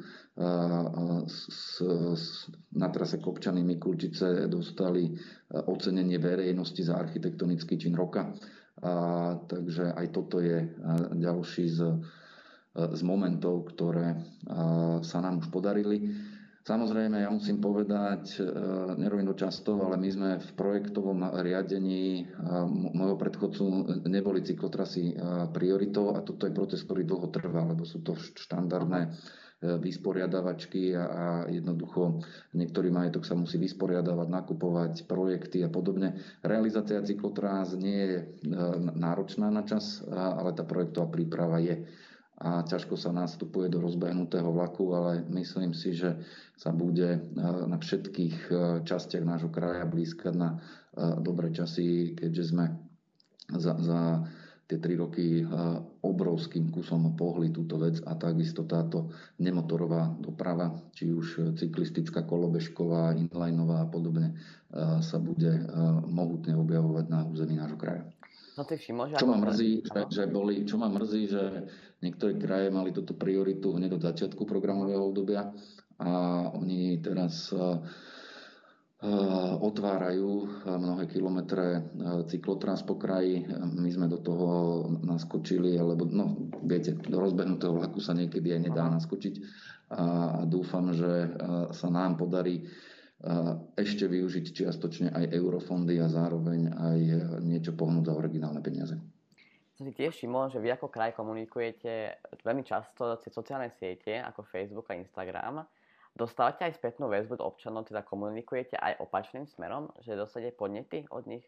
na 2.75 2.87
trase 2.91 3.23
Kopčany 3.23 3.63
Mikulčice 3.63 4.51
dostali 4.51 5.15
ocenenie 5.47 6.19
verejnosti 6.19 6.83
za 6.83 6.99
architektonický 6.99 7.79
čin 7.79 7.95
roka. 7.95 8.35
A, 8.83 8.91
takže 9.47 9.95
aj 9.95 10.07
toto 10.11 10.43
je 10.43 10.75
ďalší 11.15 11.71
z, 11.71 11.87
z 12.75 13.01
momentov, 13.07 13.71
ktoré 13.71 14.19
sa 14.99 15.23
nám 15.23 15.39
už 15.39 15.47
podarili. 15.55 16.03
Samozrejme, 16.65 17.21
ja 17.21 17.29
musím 17.29 17.61
povedať, 17.61 18.41
nerobím 18.97 19.29
to 19.29 19.37
často, 19.37 19.85
ale 19.85 20.01
my 20.01 20.09
sme 20.09 20.29
v 20.41 20.49
projektovom 20.57 21.37
riadení 21.45 22.25
môjho 22.89 23.21
predchodcu 23.21 23.63
neboli 24.09 24.41
cyklotrasy 24.41 25.13
prioritou 25.53 26.17
a 26.17 26.25
toto 26.25 26.49
je 26.49 26.57
proces, 26.57 26.81
ktorý 26.81 27.05
dlho 27.05 27.29
trvá, 27.29 27.69
lebo 27.69 27.85
sú 27.85 28.01
to 28.01 28.17
štandardné 28.17 29.13
vysporiadavačky 29.63 30.93
a, 30.93 31.47
jednoducho 31.47 32.21
niektorý 32.53 32.91
majetok 32.91 33.23
sa 33.23 33.33
musí 33.33 33.55
vysporiadavať, 33.57 34.27
nakupovať 34.27 34.93
projekty 35.07 35.63
a 35.63 35.69
podobne. 35.71 36.19
Realizácia 36.43 37.01
cyklotrás 37.01 37.73
nie 37.73 37.95
je 37.95 38.15
e, 38.19 38.23
náročná 38.99 39.47
na 39.49 39.63
čas, 39.63 40.03
ale 40.11 40.51
tá 40.53 40.67
projektová 40.67 41.07
príprava 41.07 41.63
je 41.63 41.87
a 42.35 42.67
ťažko 42.67 42.99
sa 42.99 43.15
nastupuje 43.15 43.71
do 43.71 43.79
rozbehnutého 43.79 44.51
vlaku, 44.51 44.91
ale 44.91 45.23
myslím 45.31 45.71
si, 45.71 45.95
že 45.95 46.19
sa 46.59 46.75
bude 46.75 47.15
e, 47.15 47.19
na 47.43 47.79
všetkých 47.79 48.37
e, 48.47 48.53
častiach 48.83 49.23
nášho 49.23 49.47
kraja 49.47 49.87
blízkať 49.87 50.33
na 50.35 50.59
dobré 50.95 51.51
časy, 51.51 52.15
keďže 52.15 52.55
sme 52.55 52.71
za, 53.51 53.75
za 53.83 54.23
tie 54.65 54.81
tri 54.81 54.97
roky 54.97 55.45
obrovským 56.01 56.73
kusom 56.73 57.13
pohli 57.13 57.53
túto 57.53 57.77
vec 57.77 58.01
a 58.07 58.17
takisto 58.17 58.65
táto 58.65 59.13
nemotorová 59.37 60.15
doprava, 60.17 60.73
či 60.95 61.13
už 61.13 61.53
cyklistická, 61.59 62.25
kolobežková, 62.25 63.13
inlineová 63.13 63.85
a 63.85 63.91
podobne, 63.91 64.33
sa 65.03 65.17
bude 65.21 65.69
mohutne 66.09 66.57
objavovať 66.57 67.05
na 67.11 67.27
území 67.29 67.59
nášho 67.61 67.77
kraja. 67.77 68.09
No 68.55 68.63
ty 68.63 68.79
všimol, 68.79 69.11
že 69.11 69.19
čo 69.19 69.27
ma 69.27 69.37
mrzí, 69.43 69.71
že, 69.83 69.99
že 70.07 70.23
boli, 70.31 70.63
čo 70.63 70.79
ma 70.79 70.87
mrzí, 70.87 71.21
že 71.27 71.43
niektoré 71.99 72.39
kraje 72.39 72.71
mali 72.71 72.95
túto 72.95 73.11
prioritu 73.11 73.75
hneď 73.75 73.99
od 73.99 74.05
začiatku 74.07 74.47
programového 74.47 75.03
obdobia 75.11 75.51
a 75.99 76.11
oni 76.55 77.03
teraz 77.03 77.51
otvárajú 79.59 80.63
mnohé 80.65 81.05
kilometre 81.11 81.83
cyklotrans 82.25 82.81
po 82.81 82.95
kraji. 82.97 83.43
My 83.75 83.91
sme 83.91 84.07
do 84.09 84.17
toho 84.17 84.81
naskočili, 85.03 85.77
alebo 85.77 86.07
no, 86.09 86.49
viete, 86.63 86.95
do 86.95 87.19
rozbehnutého 87.19 87.75
vlaku 87.75 87.99
sa 88.01 88.15
niekedy 88.17 88.55
aj 88.55 88.61
nedá 88.71 88.87
naskočiť. 88.89 89.35
A 89.93 90.41
dúfam, 90.49 90.89
že 90.95 91.29
sa 91.75 91.87
nám 91.93 92.17
podarí 92.17 92.65
ešte 93.73 94.05
využiť 94.05 94.45
čiastočne 94.53 95.09
aj 95.09 95.33
eurofondy 95.33 95.97
a 95.97 96.07
zároveň 96.07 96.69
aj 96.71 96.99
niečo 97.41 97.73
pohnúť 97.73 98.09
za 98.09 98.13
originálne 98.13 98.61
peniaze. 98.61 98.95
Som 99.75 99.89
si 99.89 99.93
tiež 99.97 100.15
všimol, 100.15 100.53
že 100.53 100.63
vy 100.63 100.71
ako 100.71 100.87
kraj 100.87 101.11
komunikujete 101.17 102.21
veľmi 102.45 102.63
často 102.63 103.19
cez 103.19 103.33
sociálne 103.33 103.73
siete 103.75 104.23
ako 104.23 104.47
Facebook 104.47 104.87
a 104.93 104.95
Instagram 104.95 105.67
Dostávate 106.15 106.63
aj 106.63 106.79
spätnú 106.79 107.11
väzbu 107.11 107.35
od 107.35 107.43
občanov, 107.43 107.91
teda 107.91 107.99
komunikujete 107.99 108.79
aj 108.79 109.03
opačným 109.03 109.51
smerom, 109.51 109.91
že 109.99 110.15
dostanete 110.15 110.55
podnety 110.55 111.03
od 111.11 111.27
nich? 111.27 111.43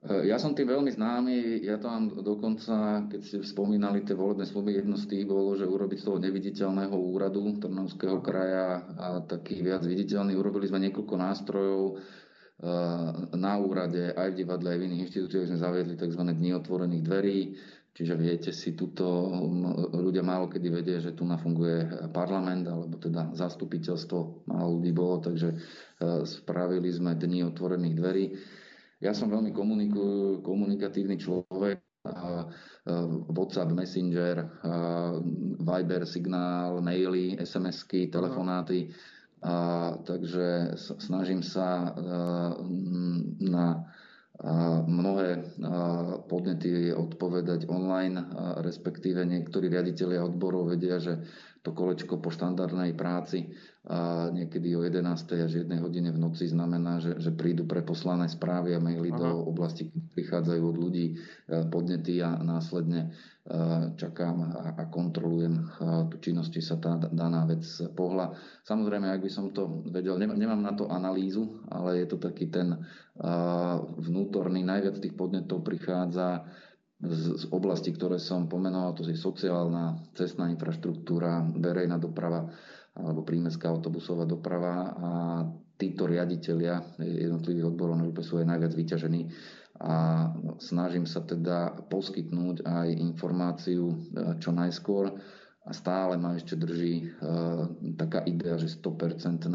E, 0.00 0.32
ja 0.32 0.40
som 0.40 0.56
tým 0.56 0.64
veľmi 0.64 0.88
známy, 0.96 1.60
ja 1.60 1.76
to 1.76 1.92
mám 1.92 2.08
dokonca, 2.24 3.04
keď 3.12 3.20
ste 3.20 3.36
spomínali 3.44 4.00
tie 4.00 4.16
volebné 4.16 4.48
sluby, 4.48 4.80
jedno 4.80 4.96
z 4.96 5.04
tých 5.12 5.24
bolo, 5.28 5.52
že 5.52 5.68
urobiť 5.68 5.98
z 6.00 6.06
toho 6.08 6.16
neviditeľného 6.16 6.96
úradu 6.96 7.44
Trnavského 7.60 8.24
kraja 8.24 8.80
a 8.96 9.06
taký 9.20 9.60
viac 9.60 9.84
viditeľný. 9.84 10.32
Urobili 10.32 10.72
sme 10.72 10.80
niekoľko 10.88 11.14
nástrojov 11.20 11.82
e, 11.84 11.94
na 13.36 13.52
úrade, 13.60 14.16
aj 14.16 14.32
v 14.32 14.38
divadle, 14.40 14.72
aj 14.72 14.78
v 14.80 14.86
iných 14.88 15.02
inštitúciách 15.04 15.48
sme 15.52 15.60
zaviedli 15.60 15.94
tzv. 16.00 16.22
dni 16.24 16.50
otvorených 16.56 17.04
dverí, 17.04 17.40
Čiže 17.90 18.14
viete 18.14 18.50
si, 18.54 18.78
tuto 18.78 19.02
ľudia 19.92 20.22
málo 20.22 20.46
kedy 20.46 20.68
vedia, 20.70 21.02
že 21.02 21.10
tu 21.10 21.26
nafunguje 21.26 22.08
parlament, 22.14 22.64
alebo 22.70 22.96
teda 23.02 23.34
zastupiteľstvo 23.34 24.46
málo 24.46 24.78
ľudí 24.78 24.94
bolo, 24.94 25.18
takže 25.18 25.48
e, 25.50 25.56
spravili 26.22 26.86
sme 26.94 27.18
dni 27.18 27.50
otvorených 27.50 27.96
dverí. 27.98 28.24
Ja 29.00 29.16
som 29.16 29.32
veľmi 29.32 29.56
komunikatívny 30.44 31.16
človek, 31.16 31.80
WhatsApp, 33.28 33.72
Messenger, 33.72 34.44
Viber, 35.60 36.02
signál, 36.08 36.80
maily, 36.80 37.36
SMS-ky, 37.40 38.08
telefonáty. 38.08 38.88
A, 39.40 39.96
takže 40.04 40.76
snažím 41.00 41.40
sa 41.40 41.96
na 43.40 43.84
mnohé 44.88 45.44
podnety 46.28 46.92
odpovedať 46.92 47.68
online, 47.68 48.20
respektíve 48.64 49.20
niektorí 49.24 49.68
riaditeľia 49.68 50.24
odborov 50.24 50.72
vedia, 50.72 50.96
že 50.96 51.20
to 51.60 51.76
kolečko 51.76 52.16
po 52.16 52.32
štandardnej 52.32 52.96
práci 52.96 53.52
a 53.80 54.28
niekedy 54.28 54.76
o 54.76 54.84
11. 54.84 55.00
až 55.40 55.64
1 55.64 55.80
hodine 55.80 56.12
v 56.12 56.20
noci 56.20 56.44
znamená, 56.44 57.00
že, 57.00 57.16
že 57.16 57.32
prídu 57.32 57.64
preposlané 57.64 58.28
správy 58.28 58.76
a 58.76 58.80
maily 58.80 59.08
Aha. 59.08 59.16
do 59.16 59.28
oblasti, 59.48 59.88
kde 59.88 60.04
prichádzajú 60.20 60.62
od 60.68 60.76
ľudí 60.76 61.06
e, 61.08 61.14
podnety 61.72 62.20
a 62.20 62.36
následne 62.44 63.08
e, 63.08 63.56
čakám 63.96 64.52
a 64.76 64.84
kontrolujem 64.92 65.56
e, 65.56 65.62
tú 66.12 66.16
činnosť, 66.20 66.50
či 66.52 66.60
sa 66.60 66.76
tá 66.76 67.00
daná 67.08 67.48
vec 67.48 67.64
pohla. 67.96 68.36
Samozrejme, 68.68 69.08
ak 69.08 69.24
by 69.24 69.30
som 69.32 69.48
to 69.48 69.80
vedel, 69.88 70.20
nemám 70.20 70.60
na 70.60 70.76
to 70.76 70.84
analýzu, 70.92 71.64
ale 71.72 72.04
je 72.04 72.06
to 72.08 72.20
taký 72.20 72.52
ten 72.52 72.84
vnútorný, 74.00 74.64
najviac 74.64 74.96
tých 74.96 75.12
podnetov 75.12 75.60
prichádza 75.60 76.40
z, 77.00 77.22
z 77.40 77.44
oblasti, 77.48 77.96
ktoré 77.96 78.20
som 78.20 78.44
pomenoval, 78.44 78.92
to 78.92 79.08
je 79.08 79.16
sociálna, 79.16 80.12
cestná 80.12 80.52
infraštruktúra, 80.52 81.40
verejná 81.56 81.96
doprava 81.96 82.52
alebo 82.90 83.22
prímeská 83.22 83.70
autobusová 83.70 84.26
doprava 84.26 84.74
a 84.92 85.10
títo 85.78 86.04
riaditeľia 86.04 87.00
jednotlivých 87.00 87.72
odborov 87.72 87.96
na 87.96 88.04
ŽP 88.10 88.18
sú 88.20 88.34
aj 88.42 88.50
najviac 88.50 88.72
vyťažení 88.74 89.22
a 89.80 89.94
snažím 90.60 91.08
sa 91.08 91.24
teda 91.24 91.88
poskytnúť 91.88 92.68
aj 92.68 92.88
informáciu 93.00 93.96
čo 94.42 94.52
najskôr 94.52 95.16
a 95.64 95.70
stále 95.72 96.20
ma 96.20 96.36
ešte 96.36 96.56
drží 96.56 97.08
uh, 97.08 97.68
taká 97.96 98.24
idea, 98.28 98.56
že 98.56 98.68
100% 98.80 99.48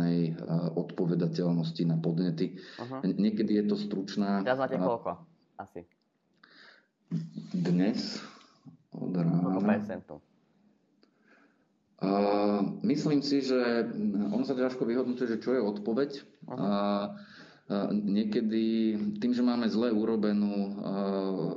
odpovedateľnosti 0.78 1.84
na 1.86 1.98
podnety. 1.98 2.56
Uh-huh. 2.56 3.02
Niekedy 3.02 3.58
je 3.62 3.64
to 3.70 3.76
stručná... 3.76 4.46
Teraz 4.46 4.62
máte 4.62 4.78
koľko? 4.78 5.18
Asi. 5.58 5.82
Dnes 7.54 8.22
od 8.96 9.14
rána. 9.14 9.62
Uh, 11.96 12.76
myslím 12.84 13.24
si, 13.24 13.40
že 13.42 13.88
on 14.36 14.44
sa 14.44 14.54
ťažko 14.54 14.84
vyhodnocuje, 14.84 15.38
že 15.38 15.42
čo 15.42 15.56
je 15.56 15.62
odpoveď. 15.64 16.12
Uh-huh. 16.48 16.60
Uh, 16.60 17.08
Niekedy 17.90 18.94
tým, 19.18 19.34
že 19.34 19.42
máme 19.42 19.66
zle 19.66 19.90
urobenú 19.90 20.78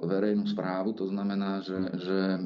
verejnú 0.09 0.49
správu, 0.49 0.97
to 0.97 1.05
znamená, 1.05 1.61
že, 1.61 1.77
že 2.01 2.41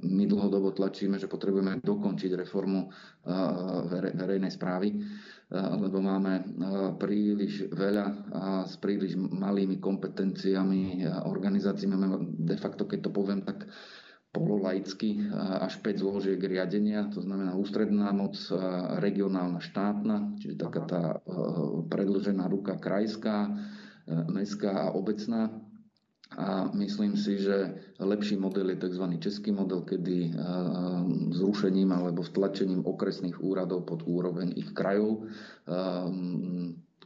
my 0.00 0.24
dlhodobo 0.24 0.72
tlačíme, 0.72 1.20
že 1.20 1.28
potrebujeme 1.28 1.84
dokončiť 1.84 2.40
reformu 2.40 2.88
verejnej 3.92 4.48
správy, 4.48 5.04
lebo 5.52 6.04
máme 6.04 6.44
príliš 7.00 7.72
veľa 7.72 8.06
a 8.36 8.44
s 8.68 8.76
príliš 8.76 9.16
malými 9.16 9.80
kompetenciami 9.80 11.08
organizácií. 11.24 11.88
Máme 11.88 12.36
de 12.36 12.56
facto, 12.60 12.84
keď 12.84 13.08
to 13.08 13.10
poviem 13.16 13.40
tak 13.40 13.64
pololaicky 14.28 15.24
až 15.64 15.80
5 15.80 16.04
zložiek 16.04 16.36
riadenia, 16.36 17.08
to 17.08 17.24
znamená 17.24 17.56
ústredná 17.56 18.12
moc, 18.12 18.36
regionálna 19.00 19.56
štátna, 19.64 20.36
čiže 20.36 20.60
taká 20.60 20.84
tá 20.84 21.02
predlžená 21.88 22.44
ruka 22.44 22.76
krajská, 22.76 23.56
mestská 24.28 24.92
a 24.92 24.92
obecná. 24.92 25.48
A 26.36 26.70
myslím 26.74 27.16
si, 27.16 27.38
že 27.40 27.74
lepší 27.98 28.36
model 28.36 28.70
je 28.70 28.76
tzv. 28.76 29.02
český 29.18 29.52
model, 29.52 29.80
kedy 29.80 30.32
zrušením 31.30 31.92
alebo 31.92 32.22
vtlačením 32.22 32.86
okresných 32.86 33.40
úradov 33.42 33.88
pod 33.88 34.02
úroveň 34.04 34.52
ich 34.56 34.70
krajov 34.76 35.24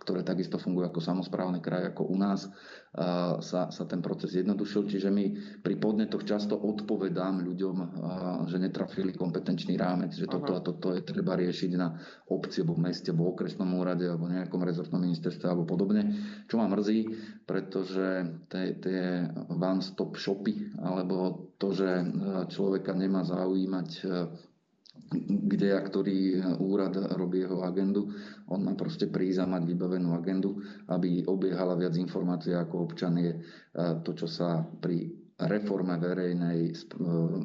ktoré 0.02 0.26
takisto 0.26 0.58
fungujú 0.58 0.90
ako 0.90 0.98
samozprávne 0.98 1.62
kraje 1.62 1.94
ako 1.94 2.10
u 2.10 2.18
nás, 2.18 2.50
sa, 3.38 3.70
sa 3.70 3.84
ten 3.86 4.02
proces 4.02 4.34
jednodušil. 4.34 4.90
Čiže 4.90 5.08
my 5.14 5.24
pri 5.62 5.78
podnetoch 5.78 6.26
často 6.26 6.58
odpovedám 6.58 7.40
ľuďom, 7.46 7.76
že 8.50 8.58
netrafili 8.58 9.14
kompetenčný 9.14 9.78
rámec, 9.78 10.10
že 10.12 10.26
toto 10.26 10.58
a 10.58 10.60
toto 10.60 10.90
je 10.90 11.06
treba 11.06 11.38
riešiť 11.38 11.70
na 11.78 11.94
obci, 12.28 12.60
alebo 12.60 12.82
v 12.82 12.84
meste, 12.90 13.08
alebo 13.14 13.30
okresnom 13.30 13.70
úrade, 13.78 14.04
alebo 14.10 14.26
nejakom 14.26 14.60
rezortnom 14.66 15.00
ministerstve, 15.00 15.46
alebo 15.46 15.64
podobne. 15.64 16.10
Čo 16.50 16.58
ma 16.58 16.66
mrzí, 16.66 17.00
pretože 17.46 18.26
tie, 18.50 18.76
tie 18.82 19.30
one-stop 19.48 20.18
shopy, 20.18 20.74
alebo 20.82 21.54
to, 21.56 21.70
že 21.70 21.88
človeka 22.50 22.92
nemá 22.92 23.22
zaujímať 23.22 23.88
kde 25.10 25.76
a 25.76 25.80
ktorý 25.80 26.40
úrad 26.60 26.96
robí 27.18 27.44
jeho 27.44 27.60
agendu. 27.64 28.12
On 28.48 28.62
má 28.62 28.72
proste 28.76 29.08
prísť 29.08 29.44
a 29.44 29.50
mať 29.50 29.62
vybavenú 29.68 30.14
agendu, 30.16 30.60
aby 30.88 31.26
obiehala 31.26 31.76
viac 31.76 31.96
informácií 31.96 32.56
ako 32.56 32.88
občan 32.88 33.18
je 33.20 33.32
to, 34.04 34.16
čo 34.16 34.30
sa 34.30 34.62
pri 34.62 35.20
reforme 35.42 35.98
verejnej 35.98 36.70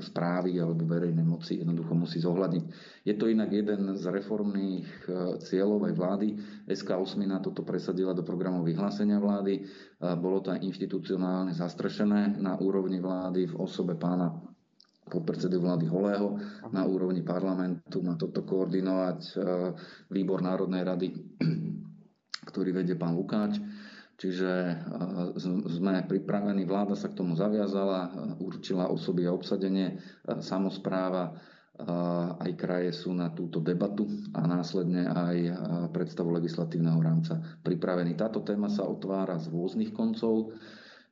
správy 0.05 0.61
alebo 0.61 0.85
verejnej 0.85 1.25
moci 1.25 1.57
jednoducho 1.57 1.97
musí 1.97 2.21
zohľadniť. 2.21 2.63
Je 3.09 3.17
to 3.17 3.25
inak 3.25 3.49
jeden 3.49 3.89
z 3.97 4.03
reformných 4.05 5.09
cieľov 5.41 5.89
aj 5.89 5.93
vlády. 5.97 6.27
SK8 6.69 7.25
na 7.25 7.41
toto 7.41 7.65
presadila 7.65 8.13
do 8.13 8.21
programov 8.21 8.69
vyhlásenia 8.69 9.17
vlády. 9.17 9.65
Bolo 10.21 10.45
to 10.45 10.53
aj 10.53 10.61
inštitucionálne 10.61 11.57
zastrešené 11.57 12.37
na 12.37 12.53
úrovni 12.61 13.01
vlády 13.01 13.49
v 13.49 13.57
osobe 13.57 13.97
pána 13.97 14.29
podpredsedu 15.07 15.57
vlády 15.57 15.87
Holého 15.87 16.35
na 16.69 16.83
úrovni 16.83 17.23
parlamentu 17.23 18.03
má 18.03 18.19
toto 18.19 18.43
koordinovať 18.43 19.19
e, 19.23 19.33
výbor 20.11 20.43
Národnej 20.43 20.83
rady, 20.83 21.07
ktorý 22.51 22.69
vedie 22.75 22.99
pán 22.99 23.15
Lukáč. 23.15 23.57
Čiže 24.17 24.51
e, 24.51 24.73
sme 25.71 26.03
pripravení, 26.03 26.67
vláda 26.67 26.93
sa 26.93 27.07
k 27.07 27.17
tomu 27.17 27.33
zaviazala, 27.33 27.99
e, 28.03 28.09
určila 28.43 28.91
osoby 28.91 29.25
a 29.25 29.33
obsadenie, 29.33 29.97
samozpráva, 30.39 31.33
aj 32.41 32.57
kraje 32.57 32.89
sú 32.89 33.13
na 33.13 33.29
túto 33.29 33.61
debatu 33.61 34.09
a 34.33 34.49
následne 34.49 35.05
aj 35.05 35.37
predstavu 35.93 36.33
legislatívneho 36.33 36.97
rámca 36.97 37.37
pripravení. 37.61 38.17
Táto 38.17 38.41
téma 38.41 38.65
sa 38.65 38.81
otvára 38.81 39.37
z 39.37 39.53
rôznych 39.53 39.93
koncov. 39.93 40.57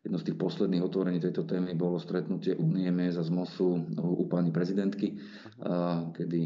Jedno 0.05 0.21
z 0.21 0.29
tých 0.29 0.37
posledných 0.37 0.85
otvorení 0.85 1.17
tejto 1.17 1.49
témy 1.49 1.73
bolo 1.73 1.97
stretnutie 1.97 2.53
Unie 2.53 2.93
MES 2.93 3.17
a 3.17 3.25
z 3.25 3.33
MOSu 3.33 3.73
u 3.97 4.29
pani 4.29 4.53
prezidentky, 4.53 5.17
kedy 6.13 6.39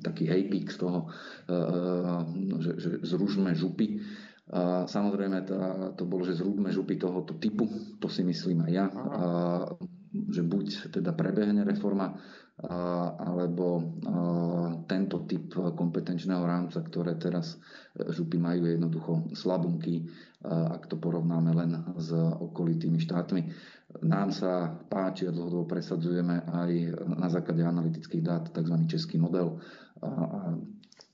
taký 0.00 0.24
hejpík 0.24 0.72
z 0.72 0.76
toho, 0.80 1.12
že, 2.64 2.72
že 2.80 2.90
zružme 3.04 3.52
župy. 3.52 4.00
A 4.56 4.88
samozrejme, 4.88 5.38
tá, 5.44 5.92
to 5.96 6.08
bolo, 6.08 6.24
že 6.24 6.36
zrúbme 6.36 6.72
župy 6.72 6.96
tohoto 6.96 7.36
typu, 7.36 7.68
to 8.00 8.08
si 8.08 8.24
myslím 8.24 8.64
aj 8.68 8.72
ja, 8.72 8.86
a, 8.88 9.00
že 10.12 10.40
buď 10.44 10.92
teda 10.92 11.12
prebehne 11.16 11.64
reforma, 11.64 12.16
alebo 13.18 13.82
tento 14.86 15.26
typ 15.26 15.50
kompetenčného 15.74 16.44
rámca, 16.46 16.86
ktoré 16.86 17.18
teraz 17.18 17.58
župy 17.98 18.38
majú 18.38 18.70
jednoducho 18.70 19.26
slabunky, 19.34 20.06
ak 20.44 20.92
to 20.92 21.00
porovnáme 21.00 21.50
len 21.56 21.70
s 21.96 22.12
okolitými 22.14 23.00
štátmi. 23.00 23.42
Nám 24.04 24.28
sa 24.34 24.76
páči 24.86 25.24
a 25.24 25.32
dlhodobo 25.32 25.64
presadzujeme 25.64 26.44
aj 26.44 26.70
na 27.16 27.28
základe 27.32 27.64
analytických 27.64 28.22
dát 28.22 28.44
tzv. 28.52 28.76
český 28.84 29.16
model. 29.16 29.56
A 30.04 30.52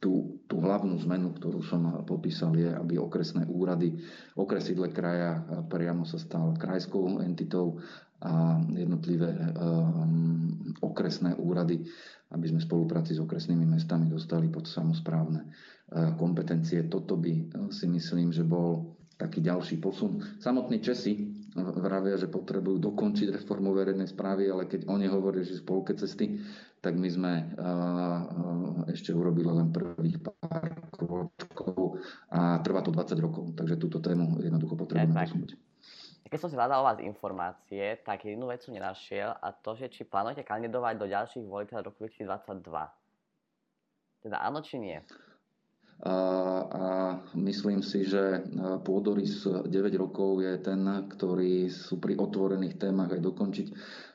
tú, 0.00 0.40
tú 0.48 0.64
hlavnú 0.64 0.96
zmenu, 1.04 1.36
ktorú 1.36 1.60
som 1.60 2.02
popísal, 2.08 2.56
je, 2.56 2.72
aby 2.72 2.96
okresné 2.96 3.44
úrady, 3.46 4.00
okresídle 4.32 4.88
kraja 4.90 5.44
priamo 5.68 6.08
sa 6.08 6.16
stal 6.16 6.56
krajskou 6.56 7.20
entitou 7.20 7.78
a 8.20 8.60
jednotlivé 8.68 9.32
um, 9.32 10.52
okresné 10.84 11.36
úrady, 11.40 11.88
aby 12.32 12.44
sme 12.52 12.60
v 12.60 12.68
spolupráci 12.68 13.16
s 13.16 13.20
okresnými 13.20 13.64
mestami 13.64 14.12
dostali 14.12 14.52
pod 14.52 14.68
samozprávne 14.68 15.48
uh, 15.48 16.12
kompetencie. 16.20 16.84
Toto 16.84 17.16
by 17.16 17.32
uh, 17.32 17.72
si 17.72 17.88
myslím, 17.88 18.28
že 18.28 18.44
bol 18.44 18.99
taký 19.20 19.44
ďalší 19.44 19.76
posun. 19.76 20.40
Samotní 20.40 20.80
Česi 20.80 21.28
vravia, 21.52 22.16
že 22.16 22.30
potrebujú 22.30 22.80
dokončiť 22.80 23.36
reformu 23.36 23.76
verejnej 23.76 24.08
správy, 24.08 24.48
ale 24.48 24.64
keď 24.64 24.88
oni 24.88 25.10
hovoria, 25.10 25.44
že 25.44 25.60
spolke 25.60 25.92
cesty, 25.92 26.40
tak 26.80 26.96
my 26.96 27.08
sme 27.10 27.32
uh, 27.60 28.88
ešte 28.88 29.12
urobili 29.12 29.50
len 29.52 29.68
prvých 29.68 30.22
pár 30.24 30.72
krokov 30.88 32.00
a 32.32 32.62
trvá 32.64 32.80
to 32.80 32.94
20 32.94 33.20
rokov, 33.20 33.44
takže 33.52 33.76
túto 33.76 34.00
tému 34.00 34.40
jednoducho 34.40 34.78
potrebujeme 34.78 35.12
posunúť. 35.12 35.52
Keď 36.30 36.38
som 36.38 36.46
si 36.48 36.54
hľadal 36.54 36.86
vás 36.86 37.02
informácie, 37.02 37.98
tak 38.06 38.22
jednu 38.22 38.46
vec 38.54 38.62
som 38.62 38.70
nenašiel 38.70 39.34
a 39.34 39.50
to, 39.50 39.74
že 39.74 39.90
či 39.90 40.06
plánujete 40.06 40.46
kandidovať 40.46 40.94
do 41.02 41.10
ďalších 41.10 41.42
volieb 41.42 41.74
v 41.74 41.82
roku 41.82 42.06
2022. 42.06 42.62
Teda 44.22 44.38
áno 44.38 44.62
či 44.62 44.78
nie? 44.78 45.02
A, 46.00 46.16
a 46.64 46.84
myslím 47.36 47.84
si, 47.84 48.08
že 48.08 48.40
pôdorys 48.80 49.44
9 49.44 49.68
rokov 50.00 50.40
je 50.40 50.56
ten, 50.64 50.80
ktorý 51.12 51.68
sú 51.68 52.00
pri 52.00 52.16
otvorených 52.16 52.80
témach 52.80 53.12
aj 53.12 53.20
dokončiť. 53.20 53.68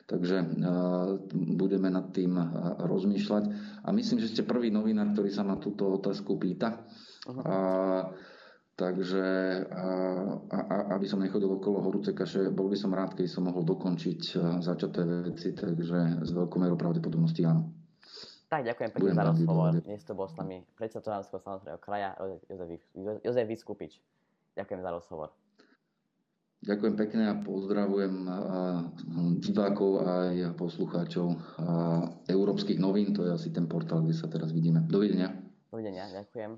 Takže 0.06 0.36
budeme 1.54 1.90
nad 1.90 2.10
tým 2.10 2.34
rozmýšľať. 2.82 3.44
A 3.86 3.88
myslím, 3.94 4.18
že 4.18 4.30
ste 4.34 4.42
prvý 4.46 4.70
novinár, 4.74 5.14
ktorý 5.14 5.30
sa 5.30 5.46
ma 5.46 5.62
túto 5.62 5.86
otázku 5.94 6.38
pýta. 6.38 6.82
A, 7.26 7.54
Takže 8.76 9.24
a, 9.72 9.88
a, 10.52 10.76
aby 11.00 11.08
som 11.08 11.24
nechodil 11.24 11.48
okolo 11.48 11.80
horúce 11.80 12.12
kaše, 12.12 12.52
bol 12.52 12.68
by 12.68 12.76
som 12.76 12.92
rád, 12.92 13.16
keď 13.16 13.24
som 13.24 13.48
mohol 13.48 13.64
dokončiť 13.64 14.36
začaté 14.60 15.00
veci, 15.32 15.56
takže 15.56 16.20
z 16.20 16.30
veľkou 16.36 16.60
mierou 16.60 16.76
pravdepodobnosti 16.76 17.40
áno. 17.48 17.72
Tak, 18.46 18.62
ďakujem 18.62 18.90
pekne 18.94 19.10
za 19.10 19.24
rozhovor. 19.26 19.70
Dnes 19.82 20.06
to 20.06 20.14
bol 20.14 20.30
s 20.30 20.38
nami 20.38 20.62
predseda 20.78 21.02
Toranského 21.02 21.42
samozrejme 21.42 21.82
kraja 21.82 22.14
Jozef, 22.46 22.78
Jozef 23.26 23.46
Vyskupič. 23.50 23.98
Ďakujem 24.54 24.80
za 24.86 24.90
rozhovor. 24.94 25.28
Ďakujem 26.62 26.94
pekne 26.94 27.22
a 27.30 27.34
pozdravujem 27.42 28.14
divákov 29.42 30.06
aj 30.06 30.56
poslucháčov 30.56 31.36
európskych 32.30 32.78
novín. 32.78 33.12
To 33.18 33.26
je 33.26 33.34
asi 33.34 33.50
ten 33.50 33.66
portál, 33.66 34.06
kde 34.06 34.14
sa 34.14 34.30
teraz 34.30 34.54
vidíme. 34.54 34.86
Dovidenia. 34.86 35.34
Dovidenia, 35.68 36.06
ďakujem. 36.08 36.56